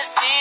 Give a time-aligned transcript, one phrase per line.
[0.00, 0.39] honesty.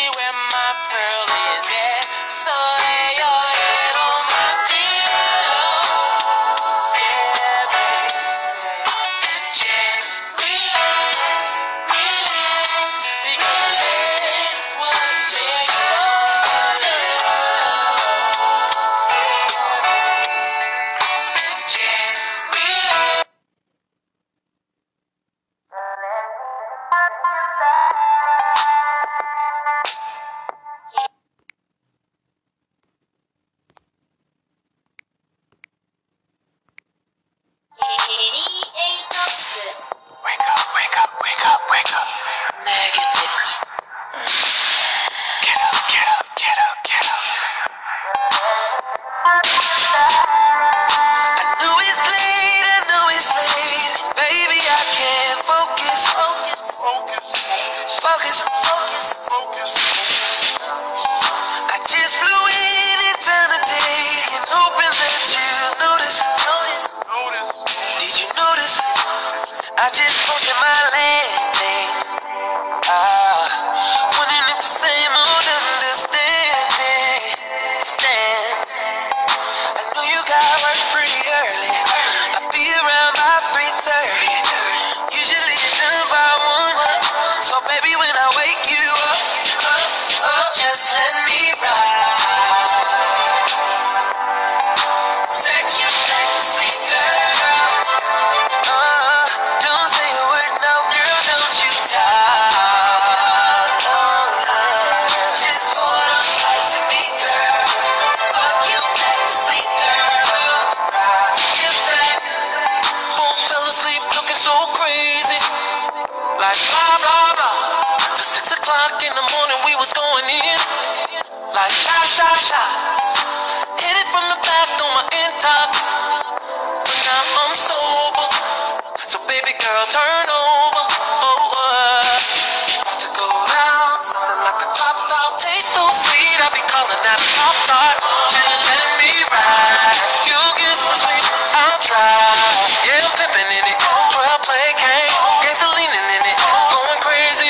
[129.49, 130.85] Baby girl, turn over.
[131.25, 133.01] Oh, uh.
[133.01, 135.41] To go down, something like a pop dog.
[135.41, 137.97] Tastes so sweet, I'll be calling that pop tart.
[138.29, 139.97] Just let me ride.
[140.29, 141.25] You get some sleep,
[141.57, 142.61] I'll drive.
[142.93, 143.79] Yeah, I'm pimping in it.
[144.13, 146.37] 12 play cane, gangsta leaning in it.
[146.69, 147.49] Going crazy,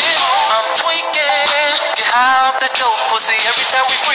[0.56, 1.76] I'm tweaking.
[2.00, 4.09] Get high off that dope pussy every time we.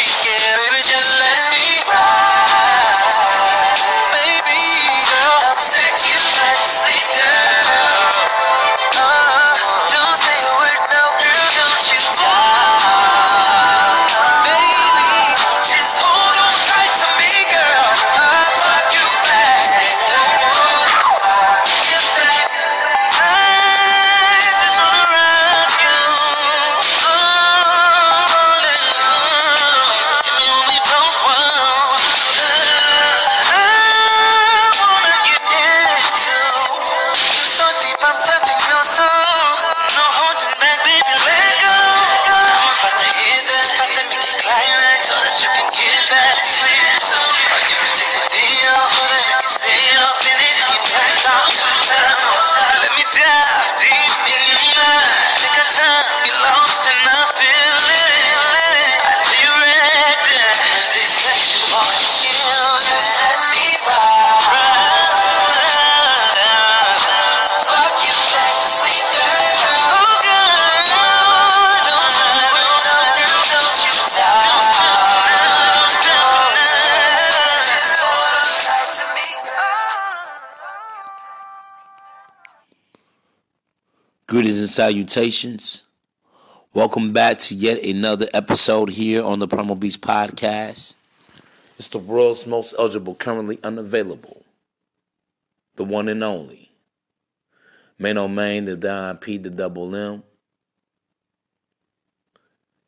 [84.35, 85.85] Greetings and salutations.
[86.73, 90.95] Welcome back to yet another episode here on the Primal Beast Podcast.
[91.79, 94.43] It's the world's most eligible, currently unavailable,
[95.77, 96.73] the one and only.
[97.97, 100.25] Main on oh, main, the Don P, the double M.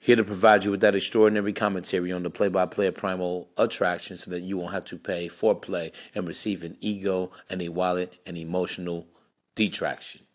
[0.01, 4.17] Here to provide you with that extraordinary commentary on the play by play Primal Attraction
[4.17, 7.69] so that you won't have to pay for play and receive an ego and a
[7.69, 9.07] wallet and emotional
[9.55, 10.26] detraction.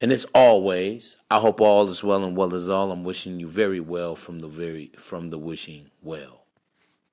[0.00, 2.90] And as always, I hope all is well and well is all.
[2.90, 6.44] I'm wishing you very well from the very from the wishing well.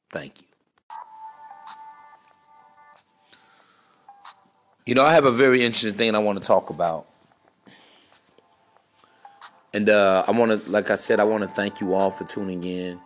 [0.10, 0.48] Thank you.
[4.86, 7.08] You know, I have a very interesting thing I want to talk about.
[9.74, 12.24] And uh, I want to, like I said, I want to thank you all for
[12.24, 13.02] tuning in.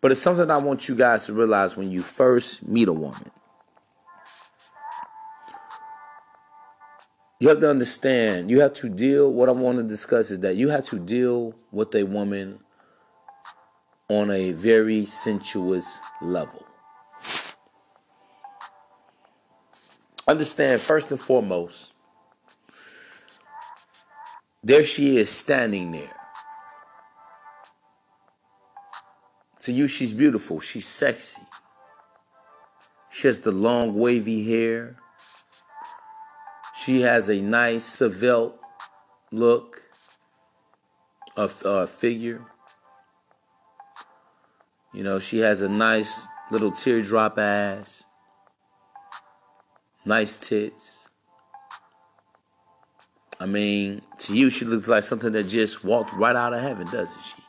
[0.00, 3.30] But it's something I want you guys to realize when you first meet a woman.
[7.38, 10.56] You have to understand, you have to deal, what I want to discuss is that
[10.56, 12.60] you have to deal with a woman
[14.08, 16.64] on a very sensuous level.
[20.26, 21.92] Understand, first and foremost,
[24.64, 26.16] there she is standing there.
[29.60, 30.60] To you, she's beautiful.
[30.60, 31.42] She's sexy.
[33.10, 34.96] She has the long, wavy hair.
[36.86, 38.54] She has a nice, svelte
[39.32, 39.82] look
[41.36, 42.42] of uh, figure.
[44.94, 48.04] You know, she has a nice little teardrop ass,
[50.04, 51.08] nice tits.
[53.40, 56.86] I mean, to you, she looks like something that just walked right out of heaven,
[56.86, 57.42] doesn't she?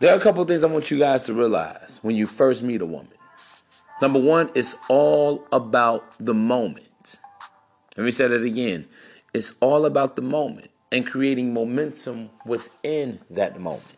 [0.00, 2.80] There are a couple things I want you guys to realize when you first meet
[2.80, 3.12] a woman.
[4.00, 7.20] Number one, it's all about the moment.
[7.96, 8.86] Let me say that again.
[9.34, 13.96] It's all about the moment and creating momentum within that moment.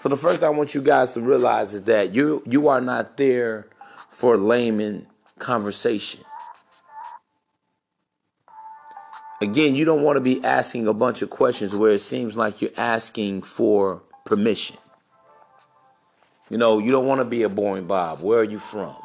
[0.00, 3.16] So the first I want you guys to realize is that you you are not
[3.16, 3.66] there
[4.08, 5.06] for layman
[5.38, 6.20] conversation.
[9.42, 12.62] Again, you don't want to be asking a bunch of questions where it seems like
[12.62, 14.76] you're asking for permission.
[16.48, 18.20] You know, you don't want to be a boring Bob.
[18.20, 18.96] Where are you from?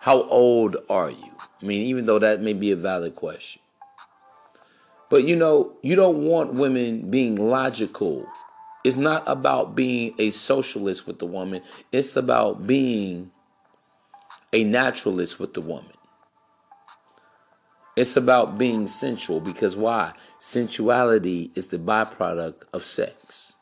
[0.00, 1.36] How old are you?
[1.60, 3.62] I mean, even though that may be a valid question.
[5.10, 8.26] But you know, you don't want women being logical.
[8.84, 13.30] It's not about being a socialist with the woman, it's about being
[14.52, 15.92] a naturalist with the woman.
[17.94, 20.14] It's about being sensual because why?
[20.38, 23.54] Sensuality is the byproduct of sex.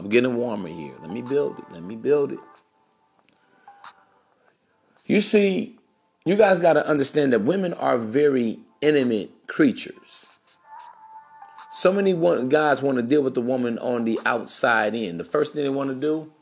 [0.00, 0.94] I'm getting warmer here.
[1.02, 1.66] Let me build it.
[1.70, 2.38] Let me build it.
[5.04, 5.78] You see,
[6.24, 10.24] you guys got to understand that women are very intimate creatures.
[11.70, 12.14] So many
[12.48, 15.18] guys want to deal with the woman on the outside in.
[15.18, 16.32] The first thing they want to do,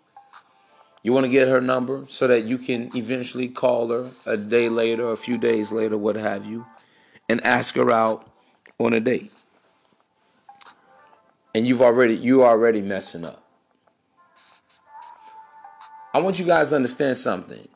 [1.03, 4.69] you want to get her number so that you can eventually call her a day
[4.69, 6.65] later, a few days later, what have you,
[7.29, 8.31] and ask her out
[8.79, 9.33] on a date.
[11.57, 13.43] And you've already you already messing up.
[16.15, 17.69] I want you guys to understand something.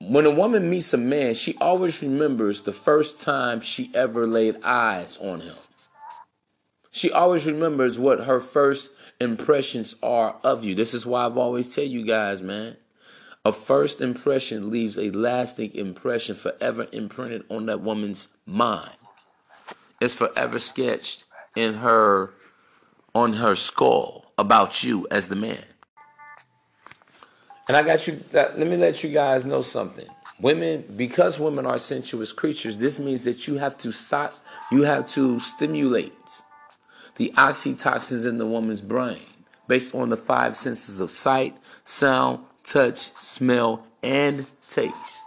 [0.00, 4.56] When a woman meets a man, she always remembers the first time she ever laid
[4.62, 5.56] eyes on him.
[6.90, 10.74] She always remembers what her first impressions are of you.
[10.74, 12.76] This is why I've always tell you guys, man.
[13.46, 18.96] A first impression leaves a lasting impression forever imprinted on that woman's mind.
[20.00, 21.24] It's forever sketched
[21.56, 22.34] in her
[23.14, 25.64] on her skull about you as the man.
[27.68, 30.06] And I got you uh, let me let you guys know something.
[30.40, 34.34] Women, because women are sensuous creatures, this means that you have to stop,
[34.70, 36.42] you have to stimulate
[37.16, 39.20] the oxytocins in the woman's brain
[39.68, 45.24] based on the five senses of sight, sound, touch, smell, and taste.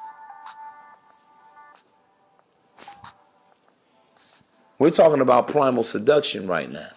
[4.77, 6.89] We're talking about primal seduction right now.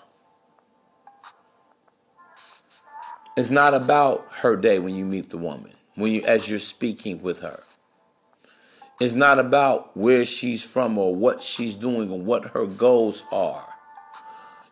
[3.40, 7.22] It's not about her day when you meet the woman, when you as you're speaking
[7.22, 7.62] with her.
[9.00, 13.66] It's not about where she's from or what she's doing or what her goals are.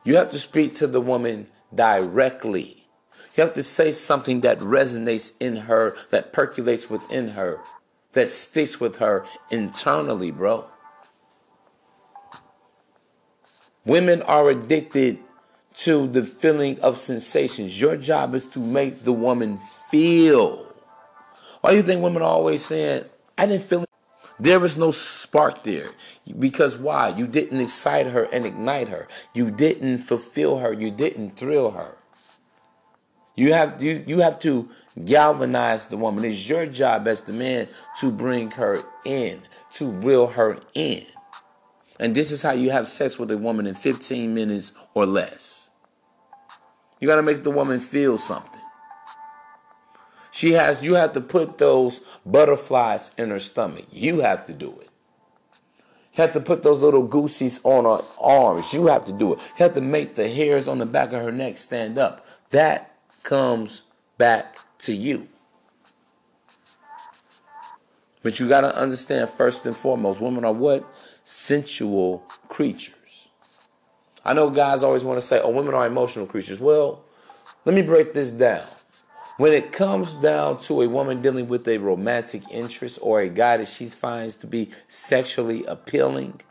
[0.04, 2.86] You have to speak to the woman directly.
[3.34, 7.60] You have to say something that resonates in her, that percolates within her,
[8.12, 10.66] that sticks with her internally, bro.
[13.86, 15.20] Women are addicted
[15.78, 17.80] to the feeling of sensations.
[17.80, 19.58] Your job is to make the woman
[19.90, 20.66] feel.
[21.60, 23.04] Why do you think women are always saying,
[23.36, 23.88] I didn't feel it.
[24.40, 25.88] There was no spark there.
[26.38, 27.08] Because why?
[27.08, 29.08] You didn't excite her and ignite her.
[29.34, 30.72] You didn't fulfill her.
[30.72, 31.96] You didn't thrill her.
[33.36, 34.68] You have you, you have to
[35.04, 36.24] galvanize the woman.
[36.24, 37.68] It's your job as the man
[38.00, 39.42] to bring her in,
[39.74, 41.04] to reel her in.
[42.00, 45.67] And this is how you have sex with a woman in 15 minutes or less.
[47.00, 48.60] You got to make the woman feel something.
[50.30, 53.86] She has you have to put those butterflies in her stomach.
[53.90, 54.88] You have to do it.
[56.14, 58.72] You have to put those little goosies on her arms.
[58.72, 59.40] You have to do it.
[59.58, 62.24] You have to make the hairs on the back of her neck stand up.
[62.50, 63.82] That comes
[64.16, 65.28] back to you.
[68.22, 70.84] But you got to understand first and foremost, women are what?
[71.24, 72.97] Sensual creatures.
[74.28, 76.60] I know guys always want to say, oh, women are emotional creatures.
[76.60, 77.02] Well,
[77.64, 78.66] let me break this down.
[79.38, 83.56] When it comes down to a woman dealing with a romantic interest or a guy
[83.56, 86.42] that she finds to be sexually appealing,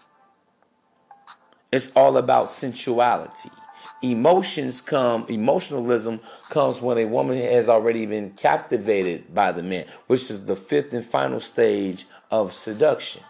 [1.71, 3.51] it's all about sensuality.
[4.01, 6.19] Emotions come, emotionalism
[6.49, 10.93] comes when a woman has already been captivated by the man, which is the fifth
[10.93, 13.21] and final stage of seduction.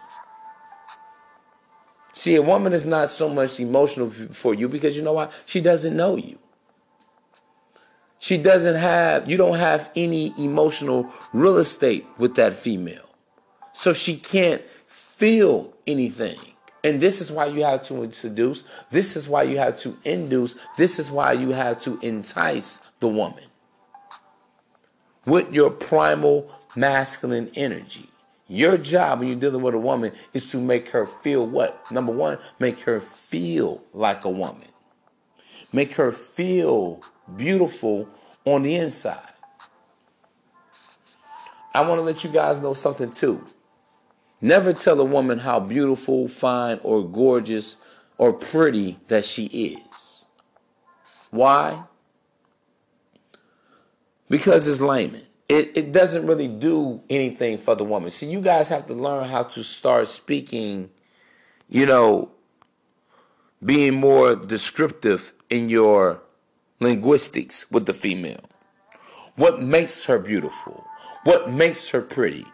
[2.18, 5.28] See, a woman is not so much emotional for you because you know why?
[5.46, 6.36] She doesn't know you.
[8.18, 13.08] She doesn't have, you don't have any emotional real estate with that female.
[13.72, 16.38] So she can't feel anything.
[16.82, 18.64] And this is why you have to seduce.
[18.90, 20.56] This is why you have to induce.
[20.76, 23.44] This is why you have to entice the woman
[25.24, 28.10] with your primal masculine energy.
[28.48, 31.90] Your job when you're dealing with a woman is to make her feel what?
[31.92, 34.68] Number one, make her feel like a woman.
[35.70, 37.02] Make her feel
[37.36, 38.08] beautiful
[38.46, 39.20] on the inside.
[41.74, 43.46] I want to let you guys know something too.
[44.40, 47.76] Never tell a woman how beautiful, fine, or gorgeous
[48.16, 50.24] or pretty that she is.
[51.30, 51.84] Why?
[54.30, 55.27] Because it's layman.
[55.48, 58.10] It, it doesn't really do anything for the woman.
[58.10, 60.90] See, you guys have to learn how to start speaking,
[61.68, 62.30] you know,
[63.64, 66.20] being more descriptive in your
[66.80, 68.40] linguistics with the female.
[69.36, 70.86] What makes her beautiful?
[71.24, 72.44] What makes her pretty?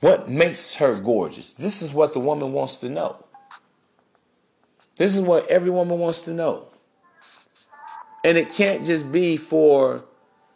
[0.00, 1.52] What makes her gorgeous?
[1.52, 3.24] This is what the woman wants to know.
[4.96, 6.66] This is what every woman wants to know.
[8.24, 10.04] And it can't just be for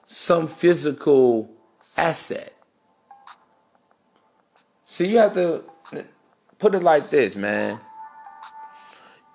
[0.06, 1.53] some physical
[1.96, 2.52] asset.
[4.84, 5.64] See, you have to
[6.58, 7.80] put it like this, man.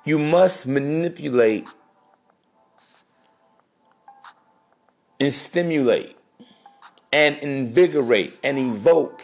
[0.06, 1.68] You must manipulate
[5.20, 6.16] and stimulate
[7.12, 9.22] and invigorate and evoke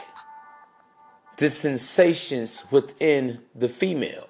[1.38, 4.28] the sensations within the female.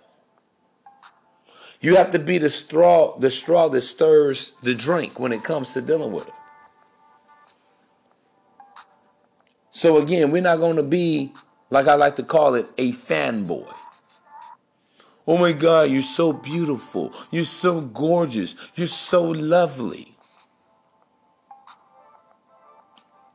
[1.81, 5.73] You have to be the straw, the straw that stirs the drink when it comes
[5.73, 6.34] to dealing with her.
[9.75, 11.33] So again, we're not going to be
[11.69, 13.67] like I like to call it a fanboy.
[15.27, 17.11] Oh my God, you're so beautiful.
[17.29, 18.55] You're so gorgeous.
[18.75, 20.15] You're so lovely.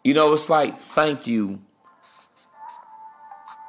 [0.02, 1.60] You know, it's like, thank you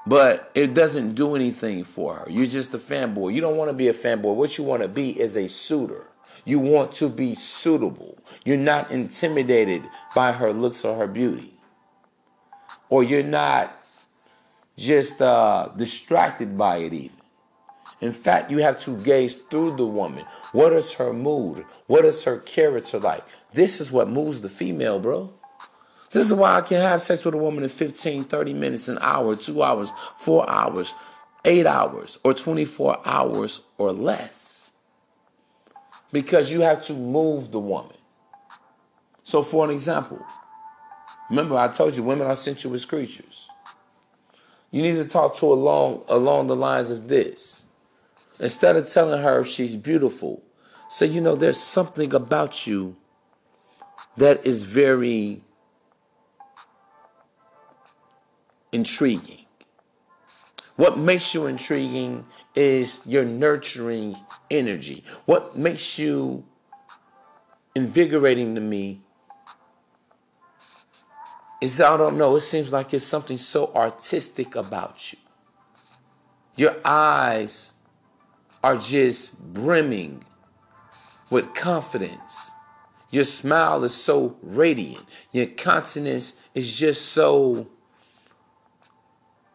[0.07, 2.27] but it doesn't do anything for her.
[2.27, 3.33] You're just a fanboy.
[3.33, 4.35] You don't want to be a fanboy.
[4.35, 6.07] What you want to be is a suitor.
[6.43, 8.17] You want to be suitable.
[8.43, 9.83] You're not intimidated
[10.15, 11.50] by her looks or her beauty.
[12.91, 13.75] Or you're not
[14.77, 17.17] just uh, distracted by it, even.
[18.01, 20.25] In fact, you have to gaze through the woman.
[20.51, 21.65] What is her mood?
[21.87, 23.23] What is her character like?
[23.53, 25.31] This is what moves the female, bro.
[26.11, 28.97] This is why I can have sex with a woman in 15, 30 minutes, an
[29.01, 30.93] hour, two hours, four hours,
[31.45, 34.73] eight hours, or 24 hours or less.
[36.11, 37.95] Because you have to move the woman.
[39.23, 40.25] So, for an example,
[41.31, 43.49] remember I told you women are sensuous creatures.
[44.69, 47.65] You need to talk to her along along the lines of this.
[48.39, 50.43] Instead of telling her she's beautiful,
[50.89, 52.95] say, you know, there's something about you
[54.17, 55.41] that is very
[58.71, 59.45] intriguing.
[60.75, 64.15] What makes you intriguing is your nurturing
[64.49, 65.03] energy.
[65.25, 66.45] What makes you
[67.75, 69.03] invigorating to me
[71.61, 75.19] is I don't know, it seems like it's something so artistic about you.
[76.57, 77.73] Your eyes
[78.63, 80.23] are just brimming
[81.29, 82.51] with confidence.
[83.09, 85.05] Your smile is so radiant.
[85.31, 87.67] Your countenance is just so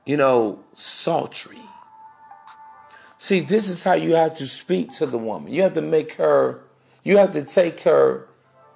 [0.07, 1.59] you know, sultry.
[3.19, 5.53] See, this is how you have to speak to the woman.
[5.53, 6.63] You have to make her,
[7.03, 8.29] you have to take her,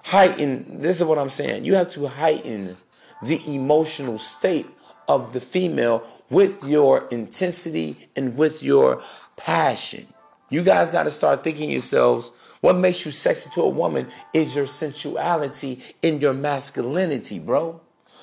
[0.04, 0.80] heighten.
[0.80, 1.64] This is what I'm saying.
[1.64, 2.76] You have to heighten
[3.22, 4.66] the emotional state
[5.08, 9.02] of the female with your intensity and with your
[9.36, 10.06] passion.
[10.48, 14.54] You guys got to start thinking yourselves what makes you sexy to a woman is
[14.54, 17.80] your sensuality and your masculinity, bro.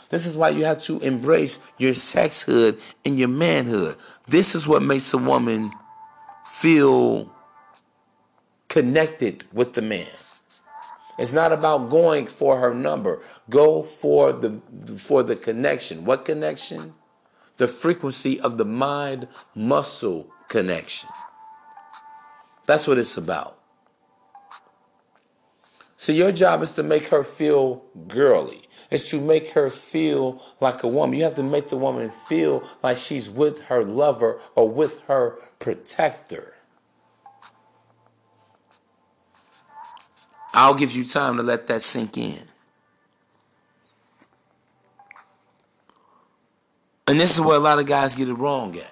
[0.09, 3.95] This is why you have to embrace your sexhood and your manhood.
[4.27, 5.71] This is what makes a woman
[6.45, 7.33] feel
[8.69, 10.07] connected with the man.
[11.17, 13.21] It's not about going for her number.
[13.49, 14.61] Go for the
[14.97, 16.05] for the connection.
[16.05, 16.93] What connection?
[17.57, 21.09] The frequency of the mind muscle connection.
[22.67, 23.57] That's what it's about.
[25.95, 28.69] So your job is to make her feel girly.
[28.91, 31.17] It's to make her feel like a woman.
[31.17, 35.37] You have to make the woman feel like she's with her lover or with her
[35.59, 36.53] protector.
[40.57, 42.41] I'll give you time to let that sink in.
[47.05, 48.91] And this is where a lot of guys get it wrong at.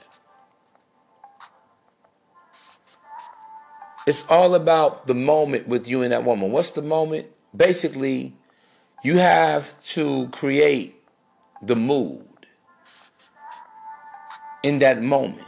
[4.06, 6.52] It's all about the moment with you and that woman.
[6.52, 7.26] What's the moment?
[7.58, 8.34] Basically,
[9.04, 11.02] you have to create
[11.64, 12.28] the mood
[14.62, 15.48] in that moment,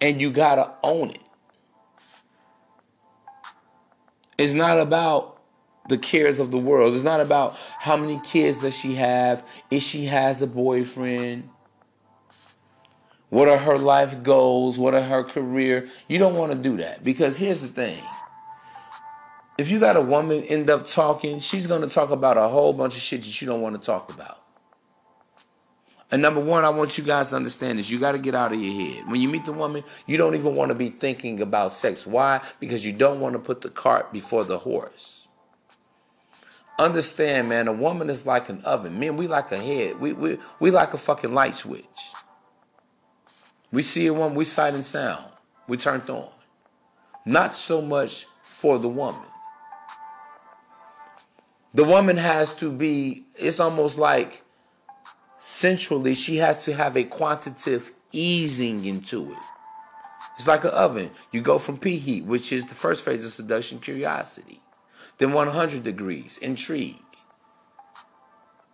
[0.00, 1.22] and you got to own it.
[4.36, 5.31] It's not about
[5.88, 6.94] the cares of the world.
[6.94, 11.48] It's not about how many kids does she have, if she has a boyfriend,
[13.28, 15.88] what are her life goals, what are her career.
[16.06, 18.02] You don't want to do that because here's the thing.
[19.58, 22.72] If you got a woman end up talking, she's going to talk about a whole
[22.72, 24.42] bunch of shit that you don't want to talk about.
[26.10, 27.88] And number one, I want you guys to understand this.
[27.88, 29.10] You got to get out of your head.
[29.10, 32.06] When you meet the woman, you don't even want to be thinking about sex.
[32.06, 32.42] Why?
[32.60, 35.21] Because you don't want to put the cart before the horse.
[36.78, 38.98] Understand, man, a woman is like an oven.
[38.98, 40.00] Men, we like a head.
[40.00, 41.84] We, we, we like a fucking light switch.
[43.70, 45.24] We see a woman, we sight and sound.
[45.68, 46.28] We turned on.
[47.24, 49.28] Not so much for the woman.
[51.74, 54.42] The woman has to be, it's almost like
[55.38, 59.38] centrally, she has to have a quantitative easing into it.
[60.36, 61.10] It's like an oven.
[61.30, 64.61] You go from P heat, which is the first phase of seduction, curiosity.
[65.22, 66.96] Then 100 degrees, intrigue.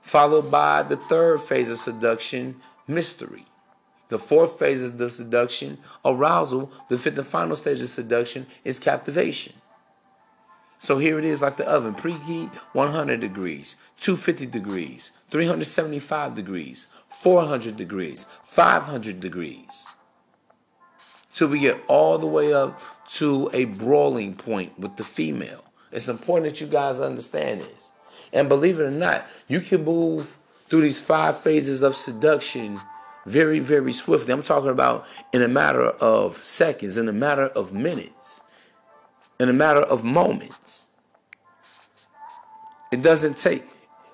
[0.00, 2.56] Followed by the third phase of seduction,
[2.87, 3.44] mystery.
[4.08, 6.72] The fourth phase of the seduction, arousal.
[6.88, 9.56] The fifth and final stage of seduction is captivation.
[10.78, 17.76] So here it is like the oven, preheat 100 degrees, 250 degrees, 375 degrees, 400
[17.76, 19.84] degrees, 500 degrees.
[21.30, 22.80] Till we get all the way up
[23.18, 25.67] to a brawling point with the female.
[25.92, 27.92] It's important that you guys understand this.
[28.33, 30.37] And believe it or not, you can move
[30.68, 32.79] through these five phases of seduction
[33.24, 34.33] very, very swiftly.
[34.33, 38.40] I'm talking about in a matter of seconds, in a matter of minutes,
[39.38, 40.87] in a matter of moments.
[42.90, 43.64] It doesn't take,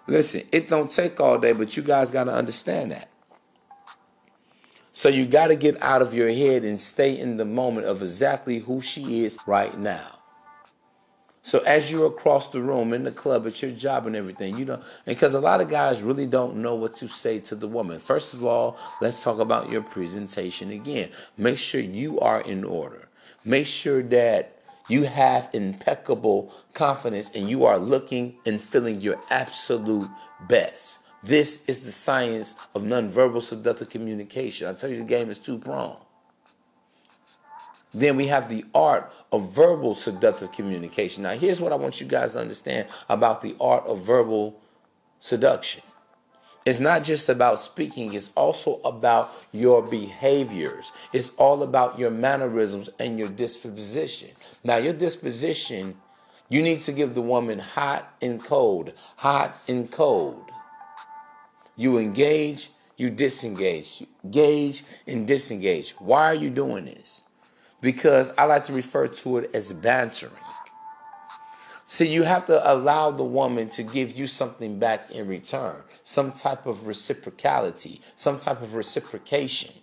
[0.07, 3.09] listen, it don't take all day, but you guys got to understand that.
[4.93, 8.03] So you got to get out of your head and stay in the moment of
[8.03, 10.19] exactly who she is right now.
[11.45, 14.65] So as you're across the room in the club at your job and everything, you
[14.65, 17.99] know, because a lot of guys really don't know what to say to the woman.
[17.99, 21.11] First of all, let's talk about your presentation again.
[21.37, 23.11] Make sure you are in order.
[23.45, 30.09] Make sure that you have impeccable confidence and you are looking and feeling your absolute
[30.49, 31.01] best.
[31.23, 34.67] This is the science of nonverbal seductive communication.
[34.67, 35.99] I tell you, the game is two pronged.
[37.95, 41.23] Then we have the art of verbal seductive communication.
[41.23, 44.61] Now, here's what I want you guys to understand about the art of verbal
[45.21, 45.83] seduction.
[46.67, 50.93] It's not just about speaking, it's also about your behaviors.
[51.13, 54.31] It's all about your mannerisms and your disposition.
[54.65, 55.97] Now, your disposition,
[56.49, 60.51] you need to give the woman hot and cold, hot and cold.
[61.77, 65.93] You engage, you disengage, you engage and disengage.
[65.93, 67.23] Why are you doing this?
[67.85, 70.33] Because I like to refer to it as bantering.
[71.87, 76.33] See, you have to allow the woman to give you something back in return, some
[76.33, 79.75] type of reciprocality, some type of reciprocation.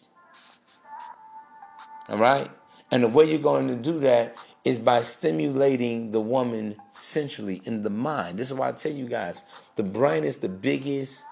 [2.10, 2.50] All right?
[2.90, 7.84] And the way you're going to do that is by stimulating the woman centrally in
[7.84, 8.40] the mind.
[8.40, 9.44] This is why I tell you guys
[9.76, 11.24] the brain is the biggest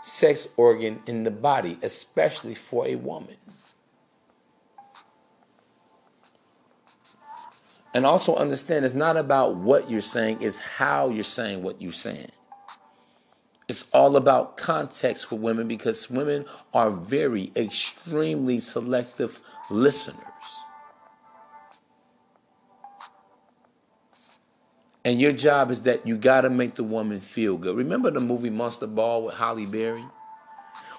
[0.00, 3.36] sex organ in the body, especially for a woman.
[7.94, 11.92] And also understand it's not about what you're saying, it's how you're saying what you're
[11.92, 12.30] saying.
[13.68, 20.22] It's all about context for women because women are very extremely selective listeners.
[25.04, 27.76] And your job is that you got to make the woman feel good.
[27.76, 30.04] Remember the movie Monster Ball with Halle Berry?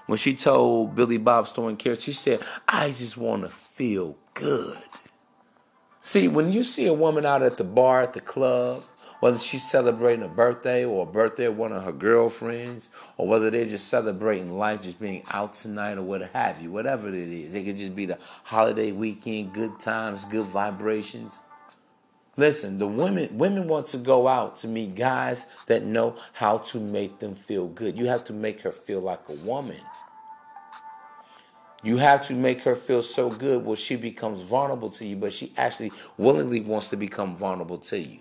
[0.08, 4.78] When she told Billy Bob Thornton character, she said, I just want to feel good.
[6.02, 8.84] See, when you see a woman out at the bar, at the club,
[9.20, 13.50] whether she's celebrating a birthday or a birthday of one of her girlfriends, or whether
[13.50, 17.54] they're just celebrating life, just being out tonight or what have you, whatever it is.
[17.54, 21.40] It could just be the holiday weekend, good times, good vibrations.
[22.38, 26.80] Listen, the women women want to go out to meet guys that know how to
[26.80, 27.98] make them feel good.
[27.98, 29.82] You have to make her feel like a woman.
[31.84, 35.34] You have to make her feel so good where she becomes vulnerable to you, but
[35.34, 38.20] she actually willingly wants to become vulnerable to you.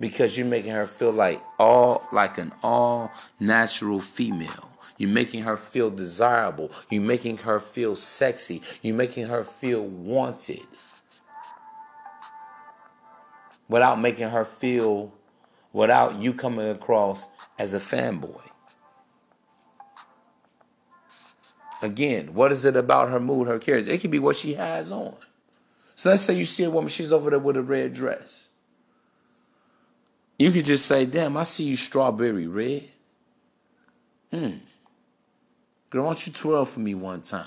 [0.00, 4.70] Because you're making her feel like all like an all natural female.
[4.96, 6.70] You're making her feel desirable.
[6.90, 8.62] You're making her feel sexy.
[8.82, 10.60] You're making her feel wanted
[13.68, 15.12] without making her feel,
[15.72, 18.40] without you coming across as a fanboy.
[21.84, 23.90] Again, what is it about her mood, her character?
[23.90, 25.16] It could be what she has on.
[25.94, 28.48] So let's say you see a woman, she's over there with a red dress.
[30.38, 32.84] You could just say, damn, I see you strawberry red.
[34.30, 34.52] Hmm.
[35.90, 37.44] Girl, why don't you twirl for me one time?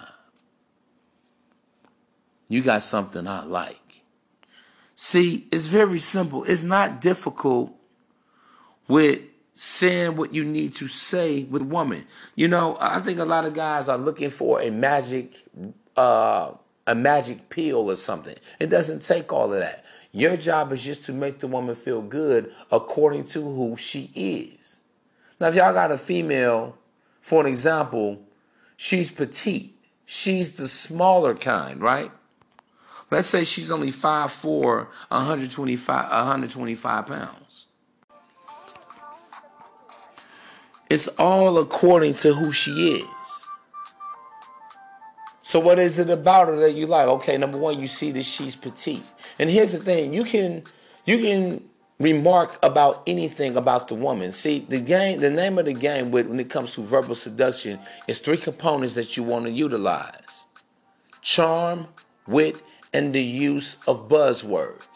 [2.48, 4.04] You got something I like.
[4.94, 6.44] See, it's very simple.
[6.44, 7.74] It's not difficult
[8.88, 9.20] with
[9.58, 12.06] saying what you need to say with woman.
[12.36, 15.34] You know, I think a lot of guys are looking for a magic
[15.96, 16.52] uh
[16.86, 18.36] a magic pill or something.
[18.60, 19.84] It doesn't take all of that.
[20.14, 24.82] Your job is just to make the woman feel good according to who she is.
[25.40, 26.78] Now, if y'all got a female,
[27.20, 28.22] for an example,
[28.78, 29.76] she's petite.
[30.06, 32.12] She's the smaller kind, right?
[33.12, 37.37] Let's say she's only 5'4, 125, 125 pounds.
[40.90, 43.08] It's all according to who she is.
[45.42, 47.08] So what is it about her that you like?
[47.08, 49.04] Okay, number one, you see that she's petite.
[49.40, 50.64] And here's the thing, you can
[51.06, 51.64] you can
[52.00, 54.32] remark about anything about the woman.
[54.32, 57.80] See, the game, the name of the game with when it comes to verbal seduction
[58.08, 60.46] is three components that you want to utilize.
[61.22, 61.88] Charm,
[62.28, 62.62] wit,
[62.94, 64.88] and the use of buzzwords.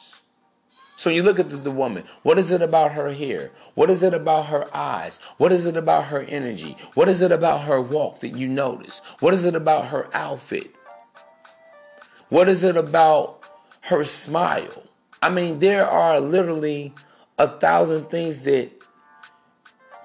[1.01, 2.03] So you look at the, the, woman.
[2.21, 3.49] What is it about her hair?
[3.73, 5.19] What is it about her eyes?
[5.37, 6.77] What is it about her energy?
[6.93, 9.01] What is it about her walk that you notice?
[9.19, 10.75] What is it about her outfit?
[12.29, 13.49] What is it about
[13.85, 14.83] her smile?
[15.23, 16.93] I mean, there are literally
[17.39, 18.69] a thousand things that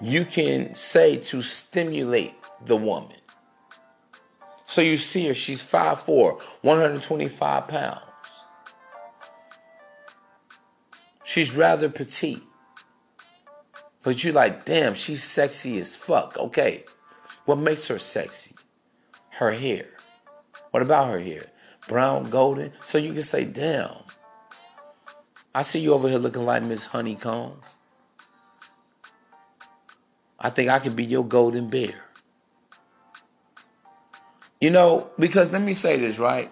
[0.00, 3.18] you can say to stimulate the woman.
[4.64, 8.05] So you see her, she's 5'4, 125 pounds.
[11.36, 12.40] She's rather petite.
[14.02, 16.38] But you like, damn, she's sexy as fuck.
[16.38, 16.84] Okay.
[17.44, 18.54] What makes her sexy?
[19.32, 19.84] Her hair.
[20.70, 21.42] What about her hair?
[21.88, 22.72] Brown, golden.
[22.80, 23.90] So you can say, damn.
[25.54, 27.60] I see you over here looking like Miss Honeycomb.
[30.40, 32.02] I think I could be your golden bear.
[34.58, 36.50] You know, because let me say this, right?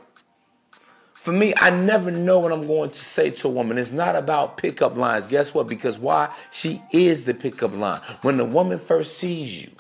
[1.24, 3.78] For me, I never know what I'm going to say to a woman.
[3.78, 5.26] It's not about pickup lines.
[5.26, 5.66] Guess what?
[5.66, 6.30] Because why?
[6.52, 7.98] She is the pickup line.
[8.20, 9.70] When the woman first sees you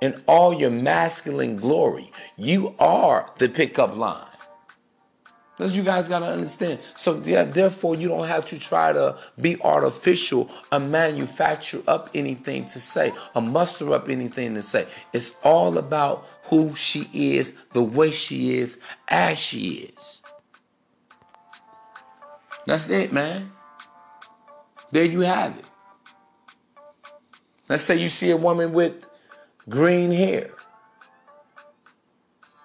[0.00, 4.31] in all your masculine glory, you are the pickup line.
[5.58, 6.80] That's you guys gotta understand.
[6.96, 12.64] So yeah, therefore you don't have to try to be artificial or manufacture up anything
[12.64, 14.86] to say or muster up anything to say.
[15.12, 20.22] It's all about who she is, the way she is, as she is.
[22.64, 23.52] That's it, man.
[24.90, 25.64] There you have it.
[27.68, 29.06] Let's say you see a woman with
[29.68, 30.50] green hair.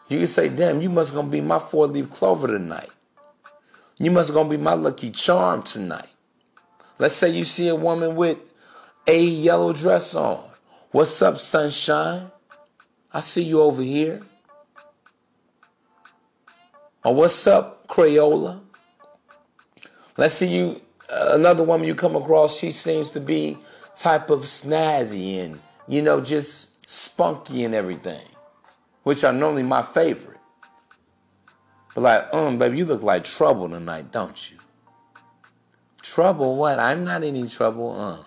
[0.09, 2.89] You can say, damn, you must gonna be my four-leaf clover tonight.
[3.97, 6.07] You must gonna be my lucky charm tonight.
[6.99, 8.39] Let's say you see a woman with
[9.05, 10.43] a yellow dress on.
[10.91, 12.31] What's up, sunshine?
[13.13, 14.21] I see you over here.
[17.03, 18.61] Or what's up, Crayola?
[20.17, 23.57] Let's see you, uh, another woman you come across, she seems to be
[23.95, 28.25] type of snazzy and, you know, just spunky and everything,
[29.07, 30.37] which are normally my favorite.
[31.95, 34.57] But like, um, baby, you look like trouble tonight, don't you?
[36.01, 36.57] Trouble?
[36.57, 36.77] What?
[36.77, 38.23] I'm not any trouble, uh.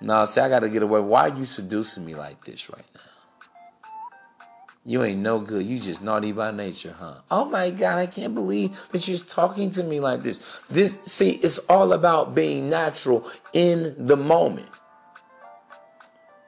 [0.00, 1.00] No, see, I gotta get away.
[1.00, 3.00] Why are you seducing me like this right now?
[4.84, 5.66] You ain't no good.
[5.66, 7.22] You just naughty by nature, huh?
[7.28, 10.38] Oh my God, I can't believe that you're talking to me like this.
[10.70, 14.68] This, see, it's all about being natural in the moment.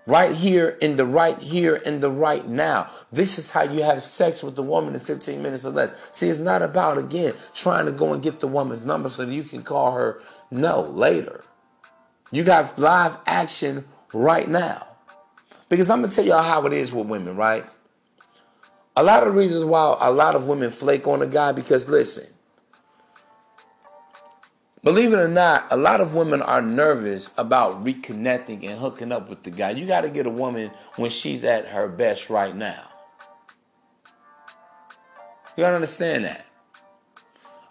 [0.08, 2.88] Right here, in the right here, in the right now.
[3.12, 6.08] This is how you have sex with the woman in 15 minutes or less.
[6.12, 9.34] See, it's not about, again, trying to go and get the woman's number so that
[9.34, 11.44] you can call her no later.
[12.32, 14.86] You got live action right now.
[15.68, 17.66] Because I'm going to tell y'all how it is with women, right?
[18.96, 22.32] A lot of reasons why a lot of women flake on a guy because listen,
[24.82, 29.28] believe it or not, a lot of women are nervous about reconnecting and hooking up
[29.28, 29.70] with the guy.
[29.70, 32.84] You got to get a woman when she's at her best right now.
[35.56, 36.44] You got to understand that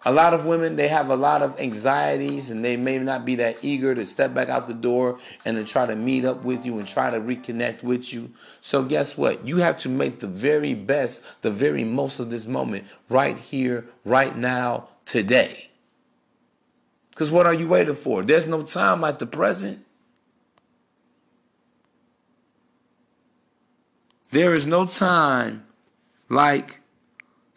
[0.07, 3.35] a lot of women they have a lot of anxieties and they may not be
[3.35, 6.65] that eager to step back out the door and to try to meet up with
[6.65, 10.27] you and try to reconnect with you so guess what you have to make the
[10.27, 15.66] very best the very most of this moment right here right now today
[17.17, 19.83] because what are you waiting for there's no time like the present
[24.31, 25.65] there is no time
[26.29, 26.81] like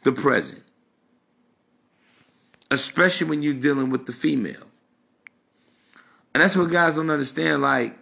[0.05, 0.63] the present
[2.71, 4.67] especially when you're dealing with the female.
[6.33, 7.63] And that's what guys don't understand.
[7.63, 7.99] Like,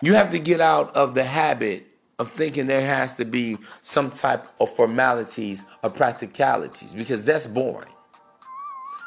[0.00, 1.86] you have to get out of the habit
[2.18, 7.92] of thinking there has to be some type of formalities or practicalities because that's boring.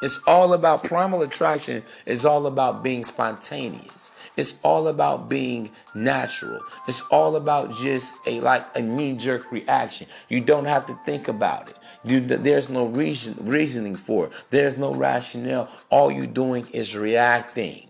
[0.02, 4.12] It's all about primal attraction, it's all about being spontaneous.
[4.36, 6.60] It's all about being natural.
[6.88, 10.08] It's all about just a like a knee-jerk reaction.
[10.28, 11.78] You don't have to think about it.
[12.04, 14.44] You, there's no reason reasoning for it.
[14.50, 15.68] There's no rationale.
[15.88, 17.88] All you're doing is reacting.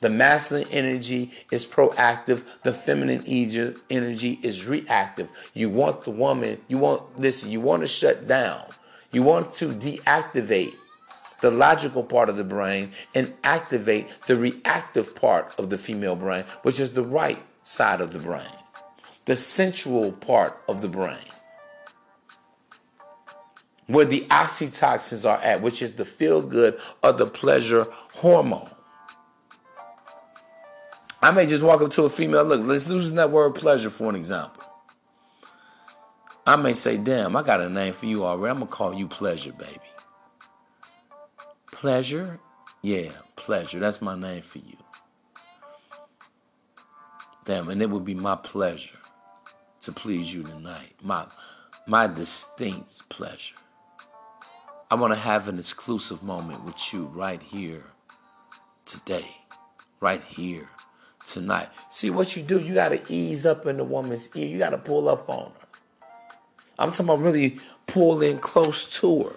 [0.00, 2.44] The masculine energy is proactive.
[2.62, 5.30] The feminine energy is reactive.
[5.54, 8.64] You want the woman, you want, listen, you want to shut down.
[9.12, 10.72] You want to deactivate
[11.42, 16.44] the logical part of the brain and activate the reactive part of the female brain,
[16.62, 18.56] which is the right side of the brain,
[19.26, 21.18] the sensual part of the brain
[23.88, 28.70] where the oxytocins are at, which is the feel good or the pleasure hormone.
[31.20, 34.08] I may just walk up to a female, look, let's use that word pleasure for
[34.08, 34.64] an example.
[36.46, 38.50] I may say, damn, I got a name for you already.
[38.50, 39.91] I'm going to call you pleasure, baby.
[41.82, 42.38] Pleasure?
[42.82, 43.80] Yeah, pleasure.
[43.80, 44.76] That's my name for you.
[47.44, 48.98] Damn, and it would be my pleasure
[49.80, 50.92] to please you tonight.
[51.02, 51.26] My
[51.88, 53.56] my distinct pleasure.
[54.92, 57.82] I want to have an exclusive moment with you right here,
[58.84, 59.38] today,
[59.98, 60.68] right here,
[61.26, 61.68] tonight.
[61.90, 64.46] See what you do, you got to ease up in the woman's ear.
[64.46, 65.66] You got to pull up on her.
[66.78, 69.36] I'm talking about really pull in close to her.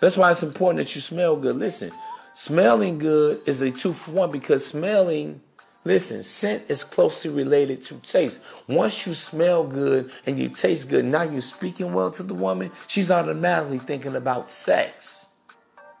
[0.00, 1.56] That's why it's important that you smell good.
[1.56, 1.90] Listen,
[2.34, 5.40] smelling good is a two for one because smelling
[5.82, 8.44] Listen, scent is closely related to taste.
[8.68, 12.70] Once you smell good and you taste good, now you're speaking well to the woman,
[12.86, 15.32] she's automatically thinking about sex.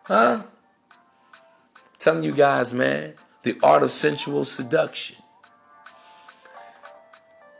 [0.04, 0.42] Huh?
[2.00, 5.16] telling you guys, man, the art of sensual seduction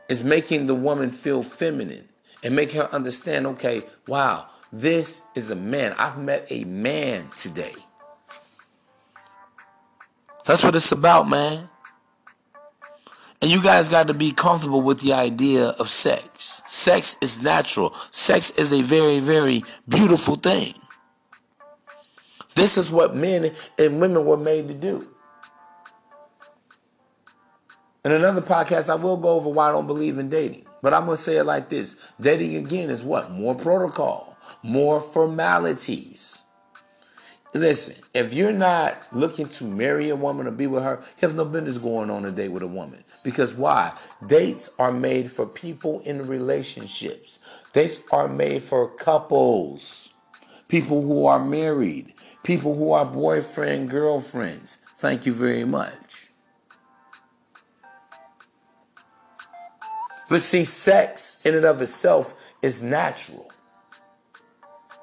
[0.09, 2.09] is making the woman feel feminine
[2.43, 5.95] and make her understand, okay, wow, this is a man.
[5.99, 7.75] I've met a man today.
[10.47, 11.69] That's what it's about, man.
[13.43, 16.63] And you guys got to be comfortable with the idea of sex.
[16.67, 17.95] Sex is natural.
[18.11, 20.75] Sex is a very, very beautiful thing.
[22.55, 25.09] This is what men and women were made to do.
[28.05, 30.67] In another podcast, I will go over why I don't believe in dating.
[30.83, 33.31] But I'm going to say it like this dating again is what?
[33.31, 34.30] More protocol,
[34.63, 36.43] more formalities.
[37.53, 41.35] Listen, if you're not looking to marry a woman or be with her, you have
[41.35, 43.03] no business going on a date with a woman.
[43.25, 43.93] Because why?
[44.25, 47.41] Dates are made for people in relationships.
[47.73, 50.13] Dates are made for couples,
[50.69, 54.77] people who are married, people who are boyfriend, girlfriends.
[54.99, 56.29] Thank you very much.
[60.29, 63.50] But see, sex in and of itself is natural.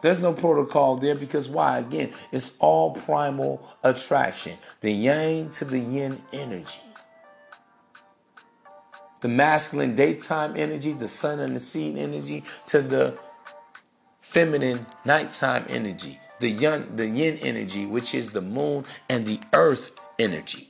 [0.02, 1.80] There's no protocol there because why?
[1.80, 4.58] Again, it's all primal attraction.
[4.82, 6.82] The yang to the yin energy.
[9.22, 13.18] the masculine daytime energy, the sun and the seed energy, to the
[14.22, 19.92] feminine nighttime energy, the yin, the yin energy, which is the moon and the earth
[20.20, 20.70] energy.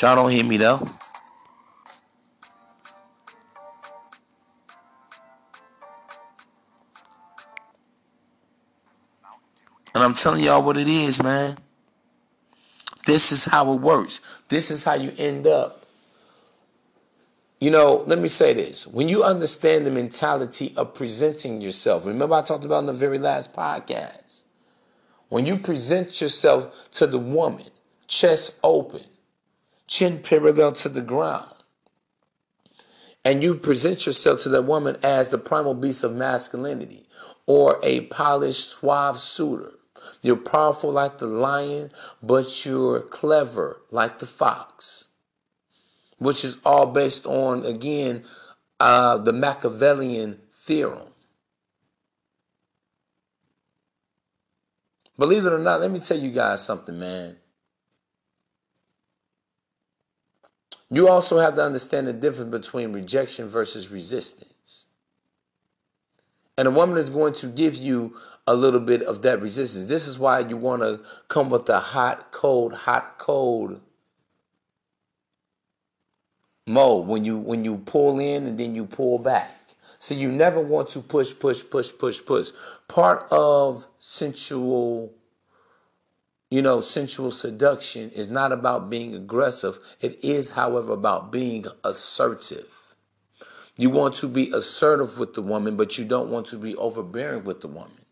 [0.00, 0.86] Y'all don't hear me though.
[9.96, 11.56] And I'm telling y'all what it is, man.
[13.06, 14.20] This is how it works.
[14.50, 15.86] This is how you end up.
[17.62, 18.86] You know, let me say this.
[18.86, 23.18] When you understand the mentality of presenting yourself, remember I talked about in the very
[23.18, 24.42] last podcast.
[25.30, 27.68] When you present yourself to the woman,
[28.06, 29.04] chest open,
[29.86, 31.54] chin parallel to the ground,
[33.24, 37.06] and you present yourself to that woman as the primal beast of masculinity
[37.46, 39.72] or a polished, suave suitor,
[40.22, 41.90] you're powerful like the lion,
[42.22, 45.08] but you're clever like the fox,
[46.18, 48.24] which is all based on, again,
[48.80, 51.08] uh, the Machiavellian theorem.
[55.18, 57.36] Believe it or not, let me tell you guys something, man.
[60.90, 64.86] You also have to understand the difference between rejection versus resistance.
[66.58, 68.16] And a woman is going to give you
[68.46, 69.88] a little bit of that resistance.
[69.88, 73.80] This is why you want to come with the hot, cold, hot, cold
[76.66, 79.52] mode when you when you pull in and then you pull back.
[79.98, 82.50] So you never want to push, push, push, push, push.
[82.86, 85.14] Part of sensual,
[86.50, 89.78] you know, sensual seduction is not about being aggressive.
[90.00, 92.94] It is, however, about being assertive.
[93.76, 97.44] You want to be assertive with the woman, but you don't want to be overbearing
[97.44, 98.05] with the woman.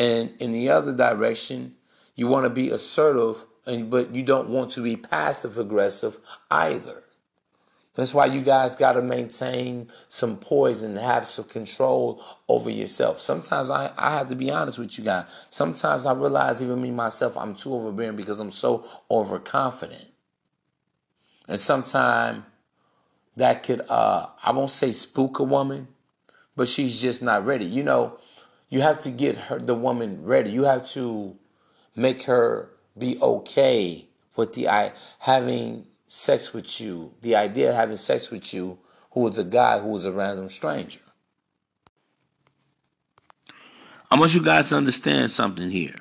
[0.00, 1.74] And in the other direction,
[2.14, 6.18] you want to be assertive, and but you don't want to be passive aggressive
[6.50, 7.04] either.
[7.96, 13.20] That's why you guys got to maintain some poise and have some control over yourself.
[13.20, 15.26] Sometimes I, I have to be honest with you guys.
[15.50, 20.06] Sometimes I realize, even me myself, I'm too overbearing because I'm so overconfident.
[21.46, 22.44] And sometimes
[23.36, 25.88] that could, uh, I won't say spook a woman,
[26.56, 27.66] but she's just not ready.
[27.66, 28.18] You know,
[28.70, 30.50] you have to get her the woman ready.
[30.50, 31.36] You have to
[31.94, 34.06] make her be okay
[34.36, 37.12] with the I having sex with you.
[37.20, 38.78] The idea of having sex with you,
[39.10, 41.00] who is a guy who is a random stranger.
[44.10, 45.96] I want you guys to understand something here.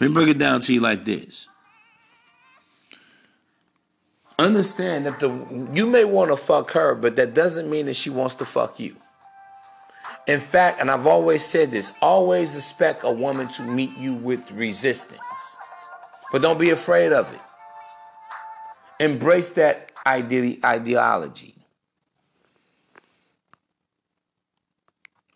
[0.00, 1.48] Let me break it down to you like this.
[4.38, 8.10] Understand that the you may want to fuck her, but that doesn't mean that she
[8.10, 8.96] wants to fuck you.
[10.26, 14.50] In fact, and I've always said this, always expect a woman to meet you with
[14.52, 15.20] resistance.
[16.32, 17.40] But don't be afraid of it.
[19.04, 21.54] Embrace that ide- ideology.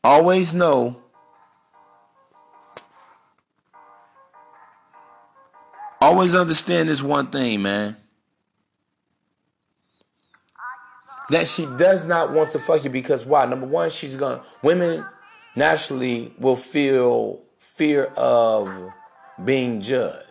[0.03, 1.01] Always know
[6.03, 7.95] Always understand this one thing, man.
[11.31, 13.47] That she does not want to fuck you because why?
[13.47, 15.05] Number one, she's gonna women
[15.57, 18.93] naturally will feel fear of
[19.45, 20.27] being judged.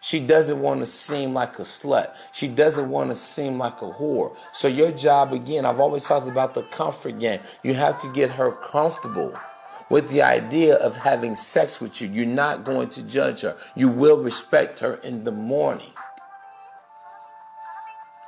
[0.00, 2.16] She doesn't want to seem like a slut.
[2.32, 4.36] She doesn't want to seem like a whore.
[4.52, 7.40] So your job again, I've always talked about the comfort game.
[7.62, 9.38] You have to get her comfortable
[9.88, 12.08] with the idea of having sex with you.
[12.08, 13.56] You're not going to judge her.
[13.76, 15.92] You will respect her in the morning.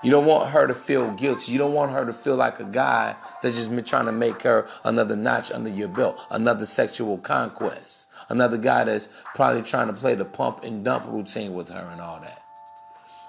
[0.04, 1.52] You don't want her to feel guilty.
[1.52, 4.42] You don't want her to feel like a guy that's just been trying to make
[4.42, 9.94] her another notch under your belt, another sexual conquest, another guy that's probably trying to
[9.94, 12.42] play the pump and dump routine with her and all that.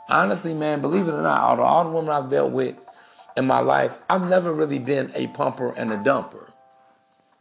[0.10, 2.76] Honestly, man, believe it or not, out of all the women I've dealt with
[3.38, 6.52] in my life, I've never really been a pumper and a dumper.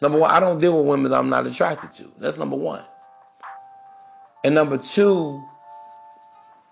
[0.01, 2.13] Number one, I don't deal with women that I'm not attracted to.
[2.19, 2.85] That's number one.
[4.45, 5.45] And number two,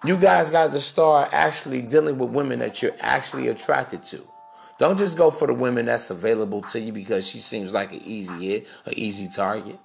[0.05, 4.27] you guys got to start actually dealing with women that you're actually attracted to.
[4.79, 8.01] Don't just go for the women that's available to you because she seems like an
[8.05, 9.79] easy hit, an easy target.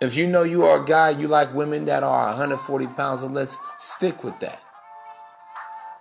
[0.00, 3.30] If you know you are a guy, you like women that are 140 pounds or
[3.30, 4.60] less, stick with that.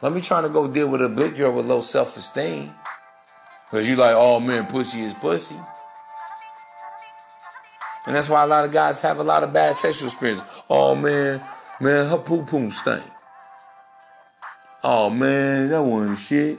[0.02, 2.74] Let me trying to go deal with a big girl with low self esteem.
[3.70, 5.56] Because you like, oh man, pussy is pussy.
[8.08, 10.46] And that's why a lot of guys have a lot of bad sexual experiences.
[10.70, 11.42] Oh man,
[11.82, 13.04] man, her poo poo stink.
[14.82, 16.58] Oh man, that wasn't shit.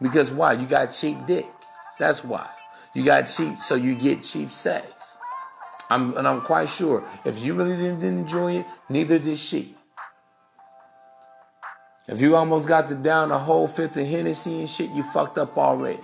[0.00, 0.54] Because why?
[0.54, 1.46] You got cheap dick.
[1.98, 2.48] That's why.
[2.94, 5.18] You got cheap, so you get cheap sex.
[5.90, 9.74] I'm, and I'm quite sure if you really didn't, didn't enjoy it, neither did she.
[12.08, 15.36] If you almost got to down a whole fifth of Hennessy and shit, you fucked
[15.36, 16.00] up already.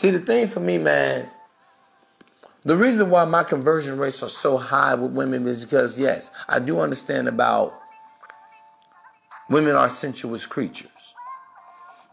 [0.00, 1.28] See, the thing for me, man,
[2.62, 6.58] the reason why my conversion rates are so high with women is because, yes, I
[6.58, 7.74] do understand about
[9.50, 11.12] women are sensuous creatures.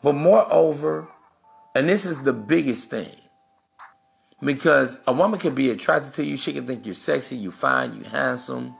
[0.03, 1.07] But moreover,
[1.75, 3.15] and this is the biggest thing,
[4.41, 7.93] because a woman can be attracted to you, she can think you're sexy, you're fine,
[7.93, 8.75] you handsome,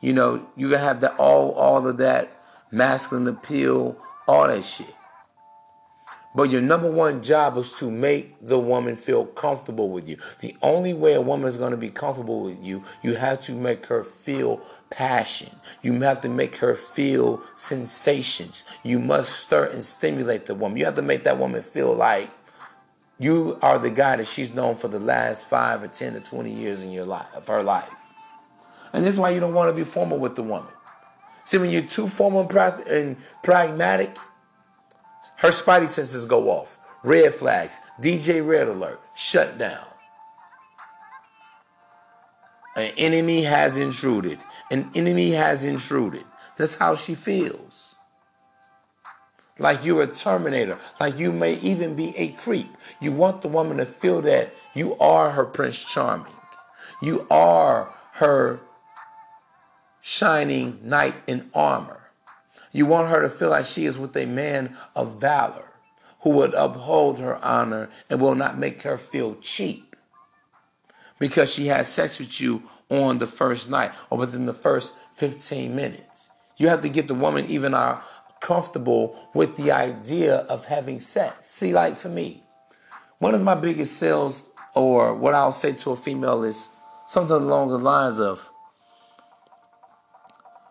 [0.00, 2.32] you know, you can have that all all of that
[2.72, 3.96] masculine appeal,
[4.26, 4.96] all that shit.
[6.34, 10.18] But your number one job is to make the woman feel comfortable with you.
[10.40, 13.52] The only way a woman is going to be comfortable with you, you have to
[13.52, 14.60] make her feel
[14.90, 15.50] passion.
[15.82, 18.64] You have to make her feel sensations.
[18.82, 20.78] You must stir and stimulate the woman.
[20.78, 22.30] You have to make that woman feel like
[23.18, 26.52] you are the guy that she's known for the last five or 10 or 20
[26.52, 27.90] years in your life, of her life.
[28.92, 30.72] And this is why you don't want to be formal with the woman.
[31.44, 32.48] See, when you're too formal
[32.86, 34.16] and pragmatic,
[35.38, 36.78] her spidey senses go off.
[37.02, 39.84] Red flags, DJ red alert, shut down.
[42.76, 44.38] An enemy has intruded.
[44.70, 46.24] An enemy has intruded.
[46.56, 47.96] That's how she feels.
[49.58, 50.78] Like you're a terminator.
[51.00, 52.76] Like you may even be a creep.
[53.00, 56.32] You want the woman to feel that you are her Prince Charming.
[57.02, 58.60] You are her
[60.00, 62.07] shining knight in armor.
[62.72, 65.72] You want her to feel like she is with a man of valor
[66.20, 69.96] who would uphold her honor and will not make her feel cheap
[71.18, 75.74] because she had sex with you on the first night or within the first 15
[75.74, 76.30] minutes.
[76.56, 78.02] You have to get the woman even are
[78.40, 81.50] comfortable with the idea of having sex.
[81.50, 82.42] See, like for me,
[83.18, 86.68] one of my biggest sales, or what I'll say to a female, is
[87.06, 88.50] something along the lines of,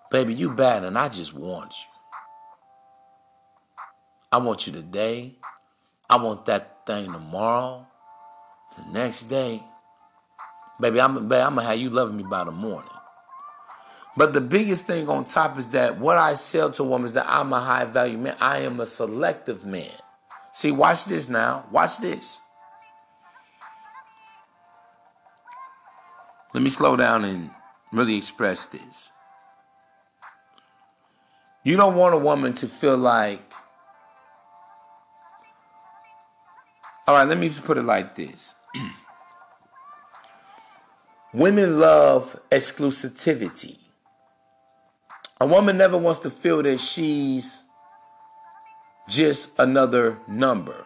[0.10, 1.88] Baby, you bad and I just want you.
[4.32, 5.36] I want you today.
[6.10, 7.86] I want that thing tomorrow.
[8.78, 9.64] The next day.
[10.80, 12.92] Baby, I'm, I'm gonna have you loving me by the morning.
[14.16, 17.28] But the biggest thing on top is that what I sell to women is that
[17.28, 18.36] I'm a high value man.
[18.40, 19.92] I am a selective man.
[20.54, 21.66] See, watch this now.
[21.72, 22.40] Watch this.
[26.54, 27.52] Let me slow down and
[27.92, 29.12] really express this.
[31.64, 33.42] You don't want a woman to feel like,
[37.08, 38.56] all right, let me just put it like this.
[41.34, 43.78] Women love exclusivity.
[45.40, 47.64] A woman never wants to feel that she's
[49.08, 50.86] just another number,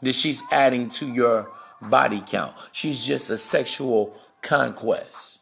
[0.00, 1.50] that she's adding to your
[1.82, 2.54] body count.
[2.72, 5.38] She's just a sexual conquest.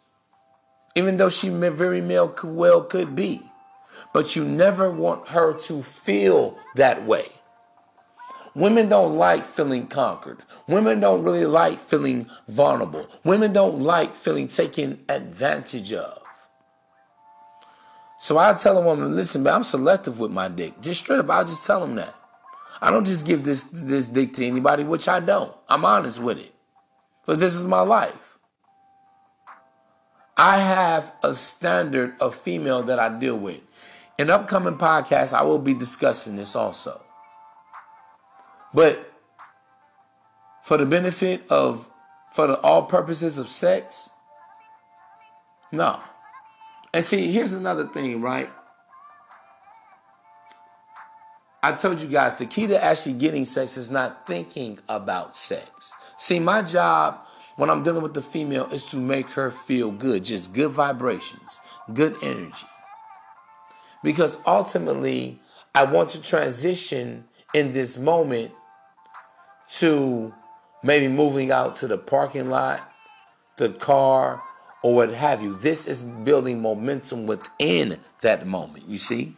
[0.95, 3.43] Even though she very well could be
[4.13, 7.29] but you never want her to feel that way.
[8.55, 10.43] Women don't like feeling conquered.
[10.69, 13.09] Women don't really like feeling vulnerable.
[13.25, 16.23] Women don't like feeling taken advantage of.
[18.21, 20.81] So I tell a woman, listen, man, I'm selective with my dick.
[20.81, 22.15] Just straight up, I'll just tell them that.
[22.81, 25.53] I don't just give this this dick to anybody, which I don't.
[25.69, 26.55] I'm honest with it.
[27.27, 28.39] But this is my life.
[30.37, 33.61] I have a standard of female that I deal with.
[34.19, 37.01] In upcoming podcasts, I will be discussing this also.
[38.75, 39.13] But
[40.63, 41.91] for the benefit of,
[42.33, 44.11] for the all purposes of sex,
[45.71, 45.99] no.
[46.93, 48.51] And see, here's another thing, right?
[51.63, 55.95] I told you guys the key to actually getting sex is not thinking about sex.
[56.17, 57.19] See, my job
[57.57, 61.61] when I'm dealing with the female is to make her feel good, just good vibrations,
[61.93, 62.67] good energy
[64.03, 65.39] because ultimately
[65.75, 67.25] I want to transition
[67.55, 68.53] in this moment
[69.79, 70.35] to
[70.83, 72.81] maybe moving out to the parking lot,
[73.57, 74.43] the car,
[74.83, 75.55] or what have you.
[75.57, 79.35] This is building momentum within that moment, you see?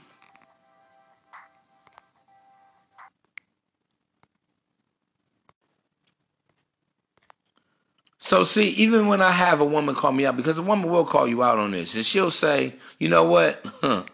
[8.18, 11.04] So see, even when I have a woman call me out, because a woman will
[11.04, 13.62] call you out on this, and she'll say, you know what?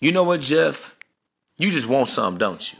[0.00, 0.96] You know what, Jeff?
[1.58, 2.78] You just want something, don't you?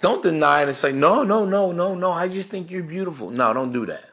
[0.00, 2.10] Don't deny it and say, no, no, no, no, no.
[2.10, 3.30] I just think you're beautiful.
[3.30, 4.04] No, don't do that.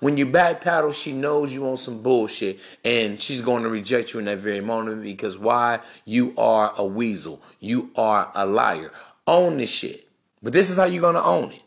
[0.00, 4.12] When you back paddle, she knows you want some bullshit and she's going to reject
[4.12, 5.80] you in that very moment because why?
[6.04, 7.40] You are a weasel.
[7.60, 8.90] You are a liar.
[9.26, 10.08] Own this shit.
[10.42, 11.62] But this is how you're going to own it.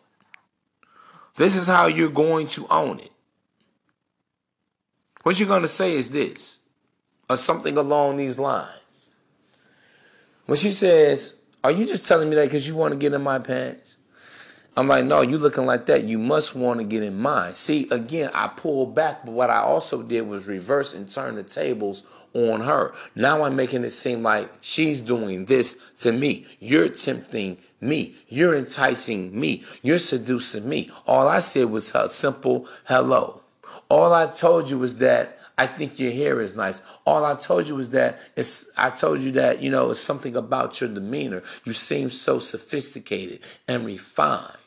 [1.37, 3.11] This is how you're going to own it.
[5.23, 6.59] What you're going to say is this
[7.29, 8.90] or something along these lines.
[10.51, 13.21] When she says, Are you just telling me that because you want to get in
[13.21, 13.95] my pants?
[14.75, 16.03] I'm like, no, you looking like that.
[16.03, 17.53] You must want to get in mine.
[17.53, 21.43] See, again, I pulled back, but what I also did was reverse and turn the
[21.43, 22.93] tables on her.
[23.15, 26.45] Now I'm making it seem like she's doing this to me.
[26.59, 28.15] You're tempting me.
[28.27, 29.63] You're enticing me.
[29.81, 30.91] You're seducing me.
[31.07, 33.41] All I said was a simple hello.
[33.87, 36.81] All I told you was that I think your hair is nice.
[37.05, 40.35] All I told you is that it's, I told you that, you know, it's something
[40.35, 41.43] about your demeanor.
[41.63, 44.57] You seem so sophisticated and refined.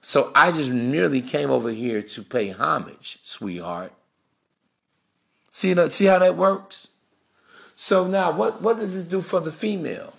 [0.00, 3.92] So I just merely came over here to pay homage, sweetheart.
[5.50, 6.88] See, see how that works?
[7.74, 10.12] So now, what, what does this do for the female?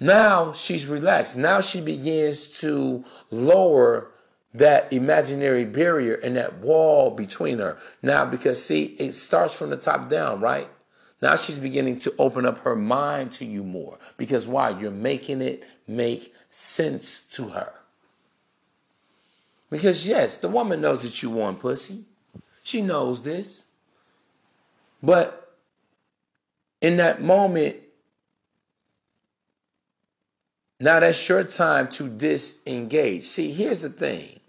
[0.00, 1.36] Now she's relaxed.
[1.36, 4.08] Now she begins to lower
[4.54, 7.78] that imaginary barrier and that wall between her.
[8.02, 10.68] Now, because see, it starts from the top down, right?
[11.22, 13.98] Now she's beginning to open up her mind to you more.
[14.16, 14.70] Because why?
[14.70, 17.72] You're making it make sense to her.
[19.68, 22.04] Because yes, the woman knows that you want pussy.
[22.64, 23.66] She knows this.
[25.02, 25.56] But
[26.80, 27.76] in that moment,
[30.80, 33.22] now that's your time to disengage.
[33.22, 34.39] See, here's the thing.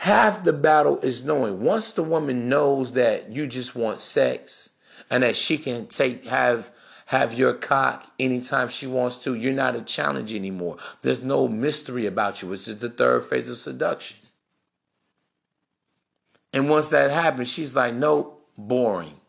[0.00, 1.62] Half the battle is knowing.
[1.62, 4.72] Once the woman knows that you just want sex
[5.10, 6.70] and that she can take have
[7.04, 10.78] have your cock anytime she wants to, you're not a challenge anymore.
[11.02, 14.16] There's no mystery about you, which is the third phase of seduction.
[16.54, 19.20] And once that happens, she's like, nope, boring.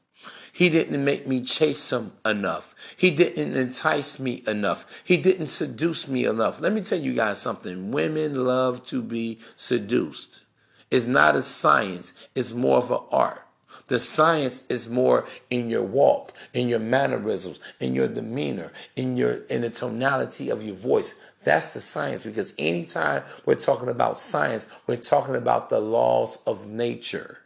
[0.54, 2.96] He didn't make me chase him enough.
[2.96, 5.04] He didn't entice me enough.
[5.04, 6.62] He didn't seduce me enough.
[6.62, 7.92] Let me tell you guys something.
[7.92, 10.44] Women love to be seduced.
[10.92, 13.42] It's not a science, it's more of an art.
[13.88, 19.44] The science is more in your walk, in your mannerisms, in your demeanor, in your
[19.50, 21.34] in the tonality of your voice.
[21.44, 26.68] That's the science because anytime we're talking about science, we're talking about the laws of
[26.68, 27.40] nature.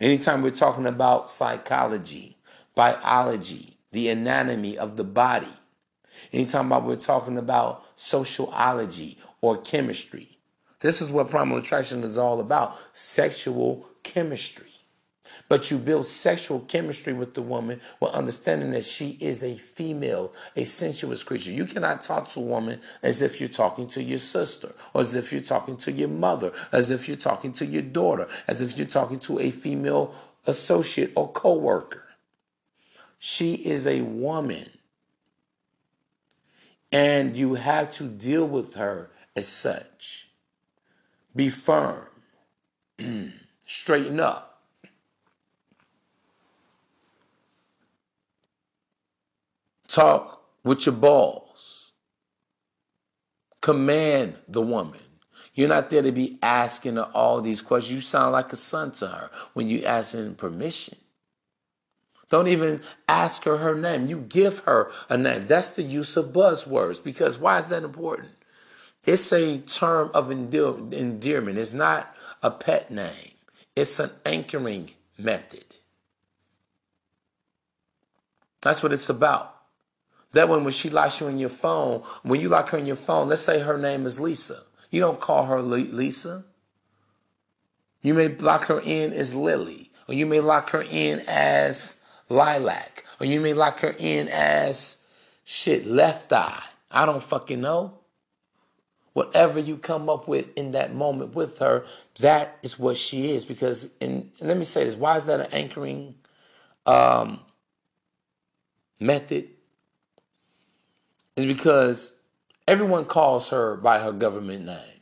[0.00, 2.36] Anytime we're talking about psychology,
[2.74, 5.52] biology, the anatomy of the body,
[6.32, 10.33] anytime we're talking about sociology or chemistry,
[10.84, 14.68] this is what primal attraction is all about sexual chemistry.
[15.48, 20.34] But you build sexual chemistry with the woman while understanding that she is a female,
[20.54, 21.52] a sensuous creature.
[21.52, 25.16] You cannot talk to a woman as if you're talking to your sister, or as
[25.16, 28.76] if you're talking to your mother, as if you're talking to your daughter, as if
[28.76, 30.14] you're talking to a female
[30.46, 32.04] associate or co-worker.
[33.18, 34.68] She is a woman.
[36.92, 40.28] And you have to deal with her as such.
[41.34, 42.06] Be firm.
[43.66, 44.62] Straighten up.
[49.88, 51.92] Talk with your balls.
[53.60, 55.00] Command the woman.
[55.54, 57.94] You're not there to be asking her all these questions.
[57.94, 60.98] You sound like a son to her when you asking permission.
[62.28, 64.08] Don't even ask her her name.
[64.08, 65.46] You give her a name.
[65.46, 68.30] That's the use of buzzwords because why is that important?
[69.06, 71.58] It's a term of endearment.
[71.58, 73.32] It's not a pet name.
[73.76, 75.64] It's an anchoring method.
[78.62, 79.54] That's what it's about.
[80.32, 82.96] That one, when she locks you in your phone, when you lock her in your
[82.96, 84.62] phone, let's say her name is Lisa.
[84.90, 86.44] You don't call her Lisa.
[88.00, 93.04] You may lock her in as Lily, or you may lock her in as Lilac,
[93.20, 95.06] or you may lock her in as
[95.44, 96.62] shit, Left Eye.
[96.90, 97.98] I don't fucking know.
[99.14, 101.86] Whatever you come up with in that moment with her,
[102.18, 103.44] that is what she is.
[103.44, 106.16] Because, in, let me say this why is that an anchoring
[106.84, 107.40] um,
[109.00, 109.48] method?
[111.36, 112.18] Is because
[112.68, 115.00] everyone calls her by her government name.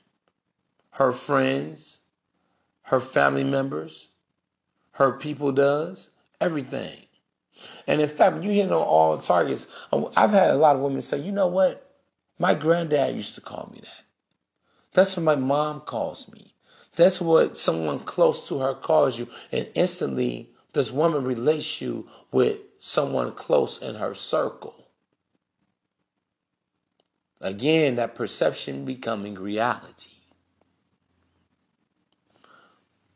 [0.92, 2.00] Her friends,
[2.84, 4.10] her family members,
[4.92, 6.10] her people does,
[6.40, 7.06] everything.
[7.86, 9.86] And in fact, when you hit on all targets,
[10.16, 11.91] I've had a lot of women say, you know what?
[12.42, 14.02] My granddad used to call me that.
[14.94, 16.56] That's what my mom calls me.
[16.96, 19.28] That's what someone close to her calls you.
[19.52, 24.88] And instantly, this woman relates you with someone close in her circle.
[27.40, 30.10] Again, that perception becoming reality.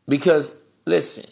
[0.07, 1.29] Because, listen,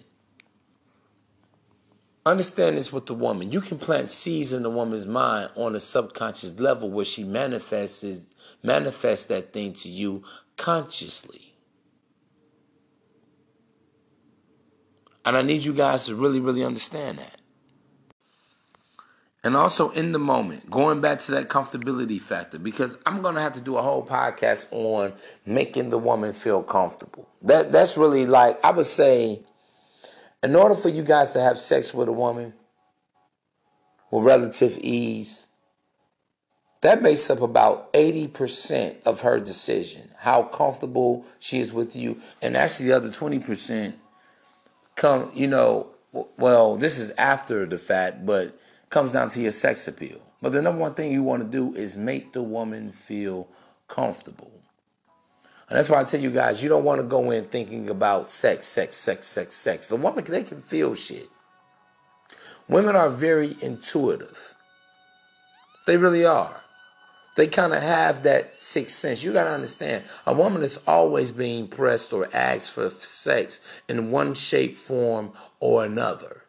[2.26, 3.52] understand this with the woman.
[3.52, 8.32] You can plant seeds in the woman's mind on a subconscious level where she manifests
[8.62, 10.24] manifests that thing to you
[10.56, 11.54] consciously.
[15.24, 17.40] And I need you guys to really, really understand that.
[19.42, 23.52] And also in the moment, going back to that comfortability factor, because I'm gonna have
[23.54, 25.12] to do a whole podcast on
[25.44, 27.28] making the woman feel comfortable.
[27.42, 29.42] That that's really like I would say,
[30.44, 32.52] in order for you guys to have sex with a woman
[34.10, 35.46] with relative ease,
[36.82, 42.20] that makes up about 80% of her decision, how comfortable she is with you.
[42.42, 43.94] And actually, the other 20%
[44.96, 45.88] come, you know,
[46.36, 48.58] well, this is after the fact, but
[48.90, 50.20] comes down to your sex appeal.
[50.42, 53.48] But the number one thing you want to do is make the woman feel
[53.88, 54.52] comfortable.
[55.68, 58.30] And that's why I tell you guys, you don't want to go in thinking about
[58.30, 59.88] sex, sex, sex, sex, sex.
[59.88, 61.28] The woman, they can feel shit.
[62.68, 64.54] Women are very intuitive.
[65.86, 66.64] They really are
[67.36, 69.24] they kind of have that sixth sense.
[69.24, 74.10] You got to understand, a woman is always being pressed or asked for sex in
[74.10, 76.42] one shape, form, or another.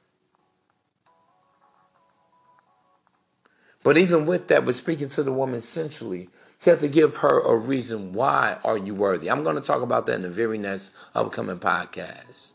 [3.84, 6.30] But even with that, but speaking to the woman centrally,
[6.64, 9.30] you have to give her a reason why are you worthy.
[9.30, 12.54] I'm going to talk about that in the very next upcoming podcast.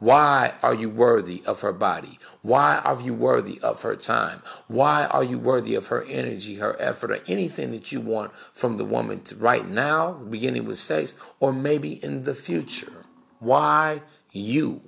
[0.00, 2.18] Why are you worthy of her body?
[2.40, 4.42] Why are you worthy of her time?
[4.66, 8.78] Why are you worthy of her energy, her effort, or anything that you want from
[8.78, 13.04] the woman right now, beginning with sex, or maybe in the future?
[13.40, 14.00] Why
[14.32, 14.80] you?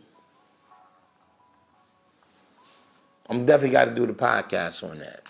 [3.28, 5.22] I'm definitely got to do the podcast on that.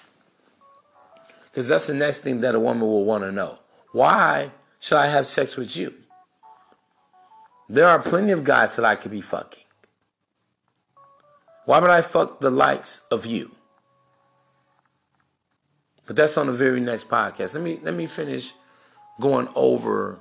[1.53, 3.59] Because that's the next thing that a woman will want to know.
[3.93, 4.51] Why
[4.81, 5.93] should I have sex with you?
[7.69, 9.65] There are plenty of guys that I could be fucking.
[11.67, 13.51] Why would I fuck the likes of you?
[16.07, 17.55] But that's on the very next podcast.
[17.55, 18.55] Let me let me finish
[19.21, 20.19] going over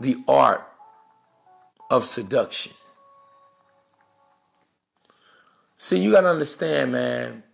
[0.00, 0.68] the art
[1.90, 2.72] of seduction.
[5.76, 7.44] See, you got to understand, man.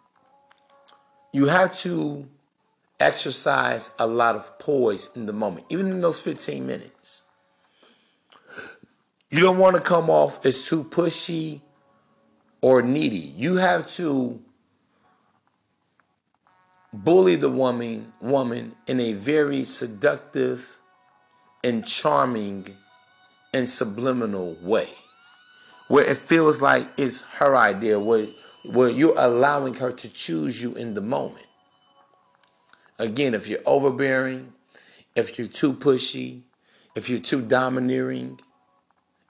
[1.34, 2.28] You have to
[3.00, 7.22] exercise a lot of poise in the moment, even in those 15 minutes.
[9.30, 11.60] You don't want to come off as too pushy
[12.60, 13.34] or needy.
[13.36, 14.40] You have to
[16.92, 20.78] bully the woman woman in a very seductive
[21.64, 22.76] and charming
[23.52, 24.90] and subliminal way.
[25.88, 28.28] Where it feels like it's her idea, where
[28.64, 31.46] where you're allowing her to choose you in the moment.
[32.98, 34.52] Again, if you're overbearing,
[35.14, 36.42] if you're too pushy,
[36.94, 38.40] if you're too domineering,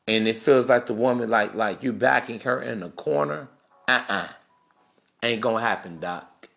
[0.06, 3.48] and it feels like the woman like like you backing her in a corner,
[3.88, 4.28] uh-uh.
[5.22, 6.48] Ain't gonna happen, Doc.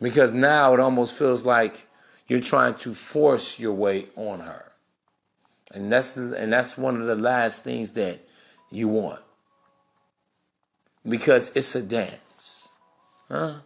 [0.00, 1.88] Because now it almost feels like
[2.28, 4.66] you're trying to force your way on her.
[5.72, 8.20] And that's the, and that's one of the last things that
[8.70, 9.20] you want.
[11.08, 12.72] Because it's a dance.
[13.28, 13.60] Huh?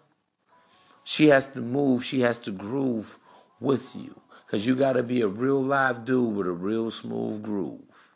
[1.05, 3.19] She has to move, she has to groove
[3.61, 4.21] with you.
[4.47, 8.15] Because you got to be a real live dude with a real smooth groove.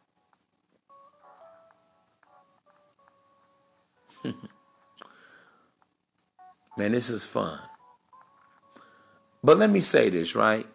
[6.76, 7.58] Man, this is fun.
[9.42, 10.66] But let me say this, right?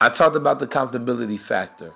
[0.00, 1.92] I talked about the accountability factor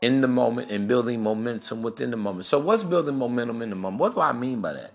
[0.00, 2.46] in the moment and building momentum within the moment.
[2.46, 4.00] So, what's building momentum in the moment?
[4.00, 4.92] What do I mean by that?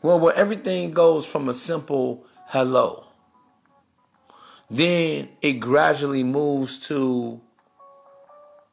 [0.00, 3.06] Well, where everything goes from a simple hello,
[4.70, 7.40] then it gradually moves to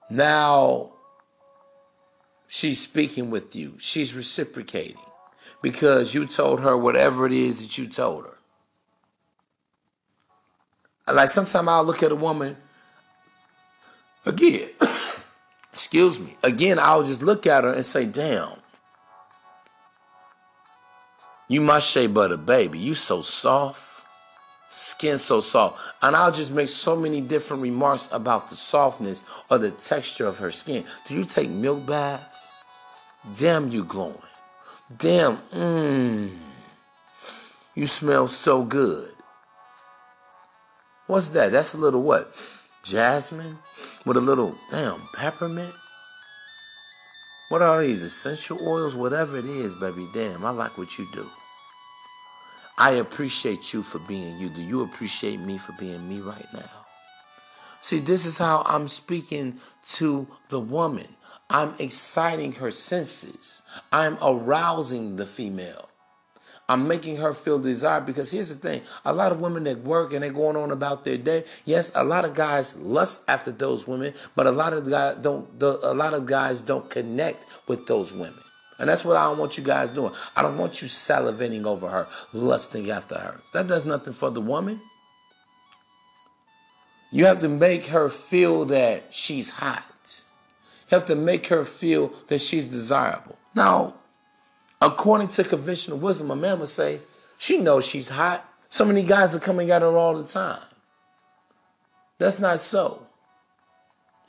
[0.10, 0.94] now
[2.48, 4.98] she's speaking with you, she's reciprocating
[5.62, 8.38] because you told her whatever it is that you told her.
[11.12, 12.56] Like sometimes I'll look at a woman
[14.26, 14.70] again,
[15.74, 18.58] excuse me, again, I'll just look at her and say, damn
[21.48, 22.80] you my shea butter baby.
[22.80, 24.04] You so soft.
[24.70, 25.80] Skin so soft.
[26.02, 30.40] And I'll just make so many different remarks about the softness or the texture of
[30.40, 30.84] her skin.
[31.08, 32.54] Do you take milk baths?
[33.38, 34.18] Damn, you glowing.
[34.98, 36.32] Damn, mmm.
[37.74, 39.12] You smell so good.
[41.08, 41.52] What's that?
[41.52, 42.34] That's a little what?
[42.84, 43.60] Jasmine?
[44.06, 45.74] With a little, damn, peppermint?
[47.50, 48.96] What are these essential oils?
[48.96, 51.26] Whatever it is, baby, damn, I like what you do.
[52.78, 54.50] I appreciate you for being you.
[54.50, 56.86] Do you appreciate me for being me right now?
[57.82, 59.60] See, this is how I'm speaking
[59.94, 61.08] to the woman.
[61.50, 63.64] I'm exciting her senses.
[63.92, 65.90] I'm arousing the female.
[66.68, 70.14] I'm making her feel desired because here's the thing: a lot of women that work
[70.14, 71.44] and they're going on about their day.
[71.66, 75.48] Yes, a lot of guys lust after those women, but a lot of guys don't.
[75.62, 78.40] A lot of guys don't connect with those women,
[78.80, 80.14] and that's what I don't want you guys doing.
[80.36, 83.40] I don't want you salivating over her, lusting after her.
[83.54, 84.80] That does nothing for the woman.
[87.12, 89.84] You have to make her feel that she's hot.
[90.90, 93.38] You have to make her feel that she's desirable.
[93.56, 93.94] Now,
[94.82, 97.00] According to conventional wisdom, a man would say,
[97.38, 98.48] she knows she's hot.
[98.70, 100.62] So many guys are coming at her all the time.
[102.18, 103.06] That's not so.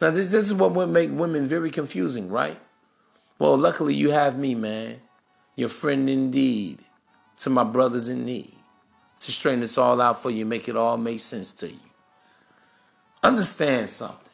[0.00, 2.58] Now, this, this is what would make women very confusing, right?
[3.38, 5.00] Well, luckily you have me, man.
[5.56, 6.80] Your friend indeed.
[7.38, 8.54] To my brothers in need.
[9.20, 11.80] To straighten this all out for you, make it all make sense to you.
[13.22, 14.25] Understand something.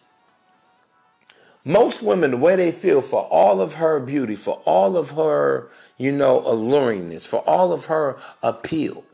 [1.64, 5.68] Most women, the way they feel for all of her beauty, for all of her,
[5.96, 9.04] you know, alluringness, for all of her appeal,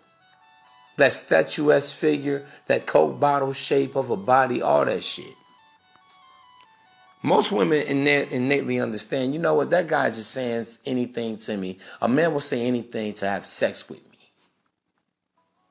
[0.97, 5.35] that statuesque figure, that coke bottle shape of a body, all that shit.
[7.23, 11.79] Most women innately understand, you know what, that guy just saying anything to me.
[12.01, 14.19] A man will say anything to have sex with me.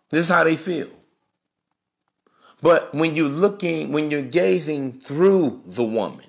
[0.10, 0.90] This is how they feel.
[2.62, 6.27] But when you're looking, when you're gazing through the woman,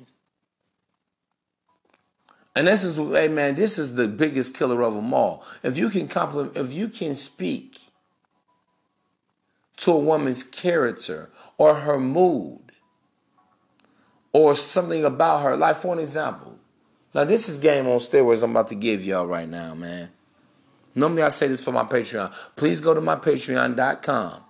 [2.58, 5.44] and this is, hey man, this is the biggest killer of them all.
[5.62, 7.78] If you can compliment, if you can speak
[9.76, 12.72] to a woman's character or her mood
[14.32, 16.58] or something about her, like for an example,
[17.14, 20.10] now this is game on steroids I'm about to give y'all right now, man.
[20.96, 22.34] Normally I say this for my Patreon.
[22.56, 24.42] Please go to my patreon.com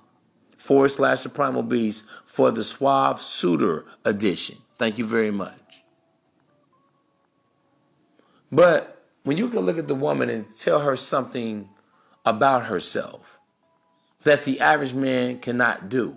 [0.57, 4.57] forward slash the primal beast for the suave suitor edition.
[4.79, 5.68] Thank you very much.
[8.51, 11.69] But when you can look at the woman and tell her something
[12.25, 13.39] about herself
[14.25, 16.17] that the average man cannot do,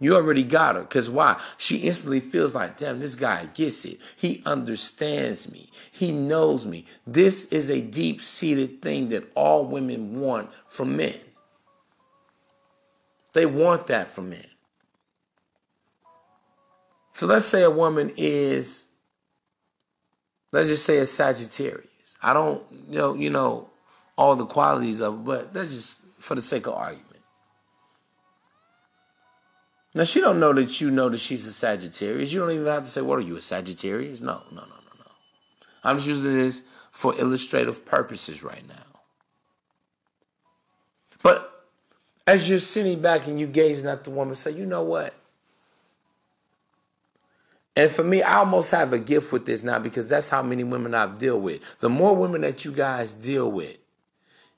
[0.00, 0.82] you already got her.
[0.82, 1.40] Because why?
[1.56, 3.98] She instantly feels like, damn, this guy gets it.
[4.16, 5.70] He understands me.
[5.90, 6.84] He knows me.
[7.06, 11.18] This is a deep seated thing that all women want from men.
[13.32, 14.46] They want that from men.
[17.12, 18.87] So let's say a woman is
[20.52, 22.18] Let's just say a Sagittarius.
[22.22, 23.70] I don't you know you know
[24.16, 27.08] all the qualities of but that's just for the sake of argument.
[29.94, 32.32] Now she don't know that you know that she's a Sagittarius.
[32.32, 34.92] You don't even have to say, "What are you, a Sagittarius?" No, no, no, no,
[34.98, 35.10] no.
[35.82, 39.00] I'm just using this for illustrative purposes right now.
[41.22, 41.66] But
[42.26, 45.14] as you're sitting back and you gazing at the woman, say, "You know what?
[47.78, 50.64] And for me, I almost have a gift with this now because that's how many
[50.64, 51.78] women I've dealt with.
[51.78, 53.76] The more women that you guys deal with,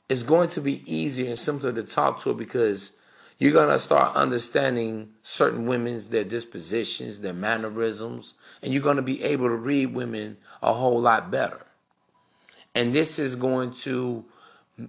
[0.09, 2.97] it's going to be easier and simpler to talk to because
[3.39, 9.03] you're going to start understanding certain women's their dispositions, their mannerisms, and you're going to
[9.03, 11.67] be able to read women a whole lot better.
[12.75, 14.25] And this is going to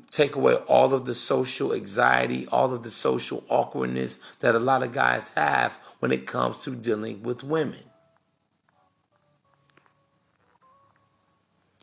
[0.09, 4.83] take away all of the social anxiety, all of the social awkwardness that a lot
[4.83, 7.90] of guys have when it comes to dealing with women.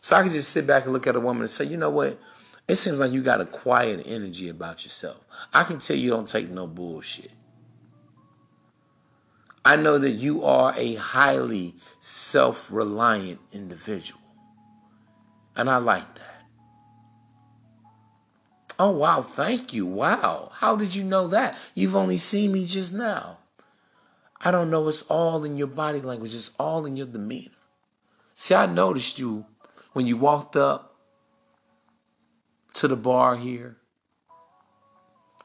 [0.09, 1.91] So I can just sit back and look at a woman and say, you know
[1.91, 2.19] what?
[2.67, 5.19] It seems like you got a quiet energy about yourself.
[5.53, 7.31] I can tell you don't take no bullshit.
[9.67, 14.23] I know that you are a highly self reliant individual.
[15.55, 16.43] And I like that.
[18.79, 19.21] Oh, wow.
[19.21, 19.85] Thank you.
[19.85, 20.53] Wow.
[20.55, 21.59] How did you know that?
[21.75, 23.41] You've only seen me just now.
[24.41, 24.89] I don't know.
[24.89, 27.51] It's all in your body language, it's all in your demeanor.
[28.35, 29.45] See, I noticed you
[29.99, 30.94] when you walked up
[32.72, 33.78] to the bar here,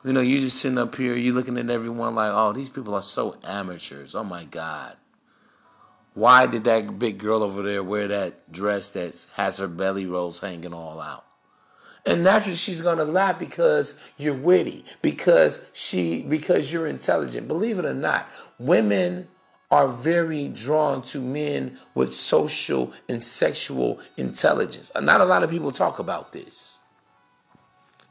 [0.06, 2.94] you know, you just sitting up here, you looking at everyone like, oh, these people
[2.94, 4.14] are so amateurs.
[4.14, 4.96] Oh my God.
[6.14, 10.42] Why did that big girl over there wear that dress that has her belly rolls
[10.42, 11.26] hanging all out?
[12.06, 17.48] And naturally she's gonna laugh because you're witty, because she because you're intelligent.
[17.48, 18.30] Believe it or not,
[18.60, 19.30] women
[19.74, 24.92] are very drawn to men with social and sexual intelligence.
[25.02, 26.78] Not a lot of people talk about this.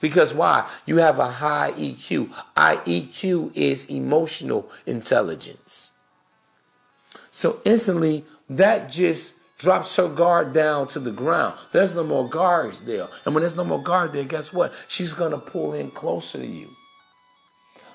[0.00, 0.68] Because why?
[0.86, 2.30] You have a high EQ.
[2.56, 5.92] IEQ is emotional intelligence.
[7.30, 11.56] So instantly, that just drops her guard down to the ground.
[11.70, 13.06] There's no more guards there.
[13.24, 14.72] And when there's no more guard there, guess what?
[14.88, 16.70] She's going to pull in closer to you.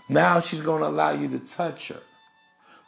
[0.07, 1.99] Now she's going to allow you to touch her.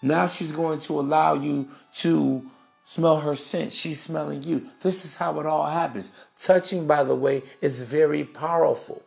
[0.02, 2.44] Now she's going to allow you to
[2.84, 3.74] smell her scent.
[3.74, 4.68] She's smelling you.
[4.82, 6.28] This is how it all happens.
[6.40, 9.04] Touching, by the way, is very powerful.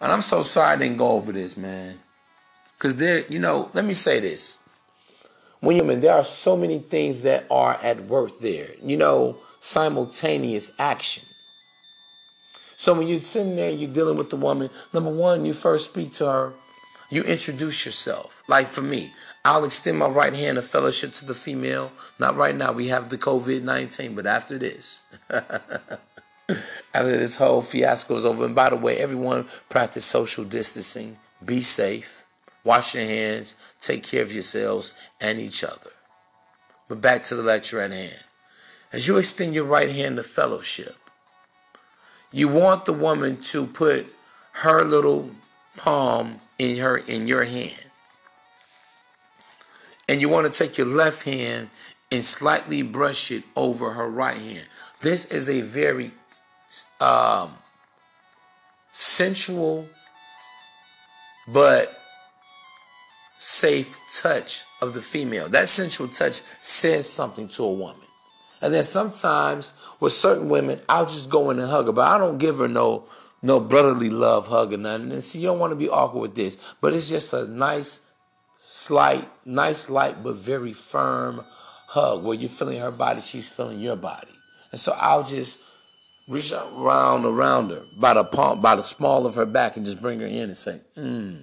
[0.00, 2.00] And I'm so sorry I didn't go over this, man.
[2.76, 4.58] Because there, you know, let me say this.
[5.60, 8.70] When you're, there are so many things that are at work there.
[8.82, 11.22] You know, simultaneous action.
[12.76, 14.70] So when you're sitting there, you're dealing with the woman.
[14.92, 16.52] Number one, you first speak to her.
[17.12, 18.42] You introduce yourself.
[18.48, 19.12] Like for me,
[19.44, 21.92] I'll extend my right hand of fellowship to the female.
[22.18, 22.72] Not right now.
[22.72, 25.02] We have the COVID 19, but after this.
[25.28, 28.46] after this whole fiasco is over.
[28.46, 31.18] And by the way, everyone practice social distancing.
[31.44, 32.24] Be safe.
[32.64, 33.74] Wash your hands.
[33.78, 35.90] Take care of yourselves and each other.
[36.88, 38.24] But back to the lecture at hand.
[38.90, 40.96] As you extend your right hand to fellowship,
[42.30, 44.06] you want the woman to put
[44.52, 45.32] her little
[45.76, 47.84] palm in her in your hand.
[50.08, 51.70] And you want to take your left hand
[52.12, 54.66] and slightly brush it over her right hand.
[55.00, 56.12] This is a very
[57.00, 57.54] um,
[58.92, 59.88] sensual
[61.48, 61.92] but
[63.40, 65.48] safe touch of the female.
[65.48, 67.96] That sensual touch says something to a woman.
[68.60, 72.18] And then sometimes with certain women, I'll just go in and hug her, but I
[72.18, 73.06] don't give her no
[73.42, 75.12] no brotherly love hug or nothing.
[75.12, 78.10] And see, you don't want to be awkward with this, but it's just a nice,
[78.56, 81.42] slight, nice, light, but very firm
[81.88, 84.28] hug where you're feeling her body, she's feeling your body.
[84.70, 85.62] And so I'll just
[86.28, 90.00] reach around around her by the palm, by the small of her back, and just
[90.00, 91.36] bring her in and say, "Hmm."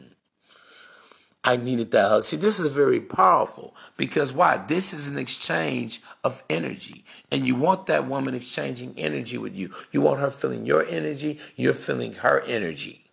[1.44, 2.24] I needed that hug.
[2.24, 4.58] See, this is very powerful because why?
[4.58, 7.06] This is an exchange of energy.
[7.32, 9.72] And you want that woman exchanging energy with you.
[9.92, 13.06] You want her feeling your energy, you're feeling her energy.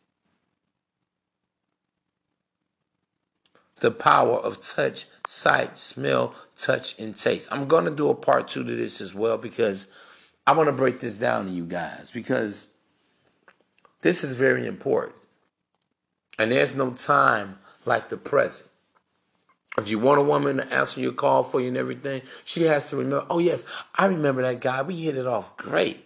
[3.80, 7.52] The power of touch, sight, smell, touch, and taste.
[7.52, 9.92] I'm going to do a part two to this as well because
[10.46, 12.68] I want to break this down to you guys because
[14.00, 15.16] this is very important.
[16.38, 18.70] And there's no time like the present.
[19.79, 22.89] If you want a woman to answer your call for you and everything, she has
[22.91, 23.64] to remember, oh, yes,
[23.95, 24.81] I remember that guy.
[24.83, 26.03] We hit it off great.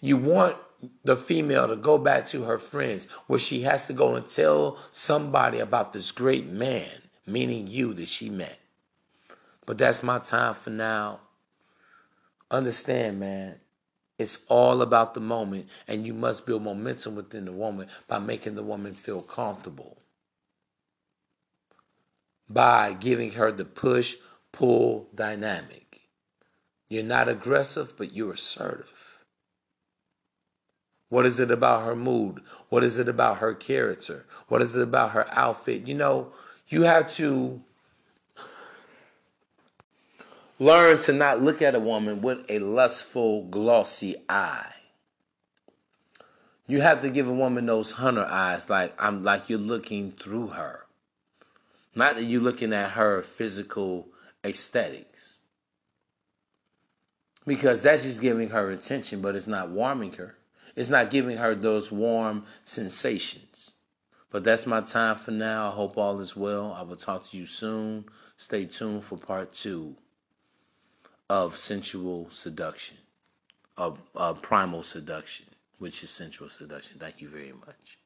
[0.00, 0.56] You want
[1.04, 4.78] the female to go back to her friends where she has to go and tell
[4.92, 6.90] somebody about this great man,
[7.26, 8.58] meaning you that she met.
[9.64, 11.20] But that's my time for now.
[12.50, 13.60] Understand, man.
[14.18, 18.54] It's all about the moment, and you must build momentum within the woman by making
[18.54, 19.96] the woman feel comfortable
[22.48, 24.16] by giving her the push
[24.52, 26.08] pull dynamic.
[26.88, 29.24] You're not aggressive, but you're assertive.
[31.08, 32.40] What is it about her mood?
[32.68, 34.26] What is it about her character?
[34.48, 35.86] What is it about her outfit?
[35.86, 36.32] You know,
[36.68, 37.62] you have to
[40.58, 44.72] learn to not look at a woman with a lustful, glossy eye.
[46.66, 50.48] You have to give a woman those hunter eyes, like I'm like you're looking through
[50.48, 50.83] her.
[51.94, 54.08] Not that you're looking at her physical
[54.44, 55.40] aesthetics.
[57.46, 60.36] Because that's just giving her attention, but it's not warming her.
[60.76, 63.74] It's not giving her those warm sensations.
[64.30, 65.68] But that's my time for now.
[65.68, 66.72] I hope all is well.
[66.72, 68.06] I will talk to you soon.
[68.36, 69.96] Stay tuned for part two
[71.30, 72.96] of sensual seduction,
[73.76, 75.46] of uh, primal seduction,
[75.78, 76.98] which is sensual seduction.
[76.98, 77.98] Thank you very much.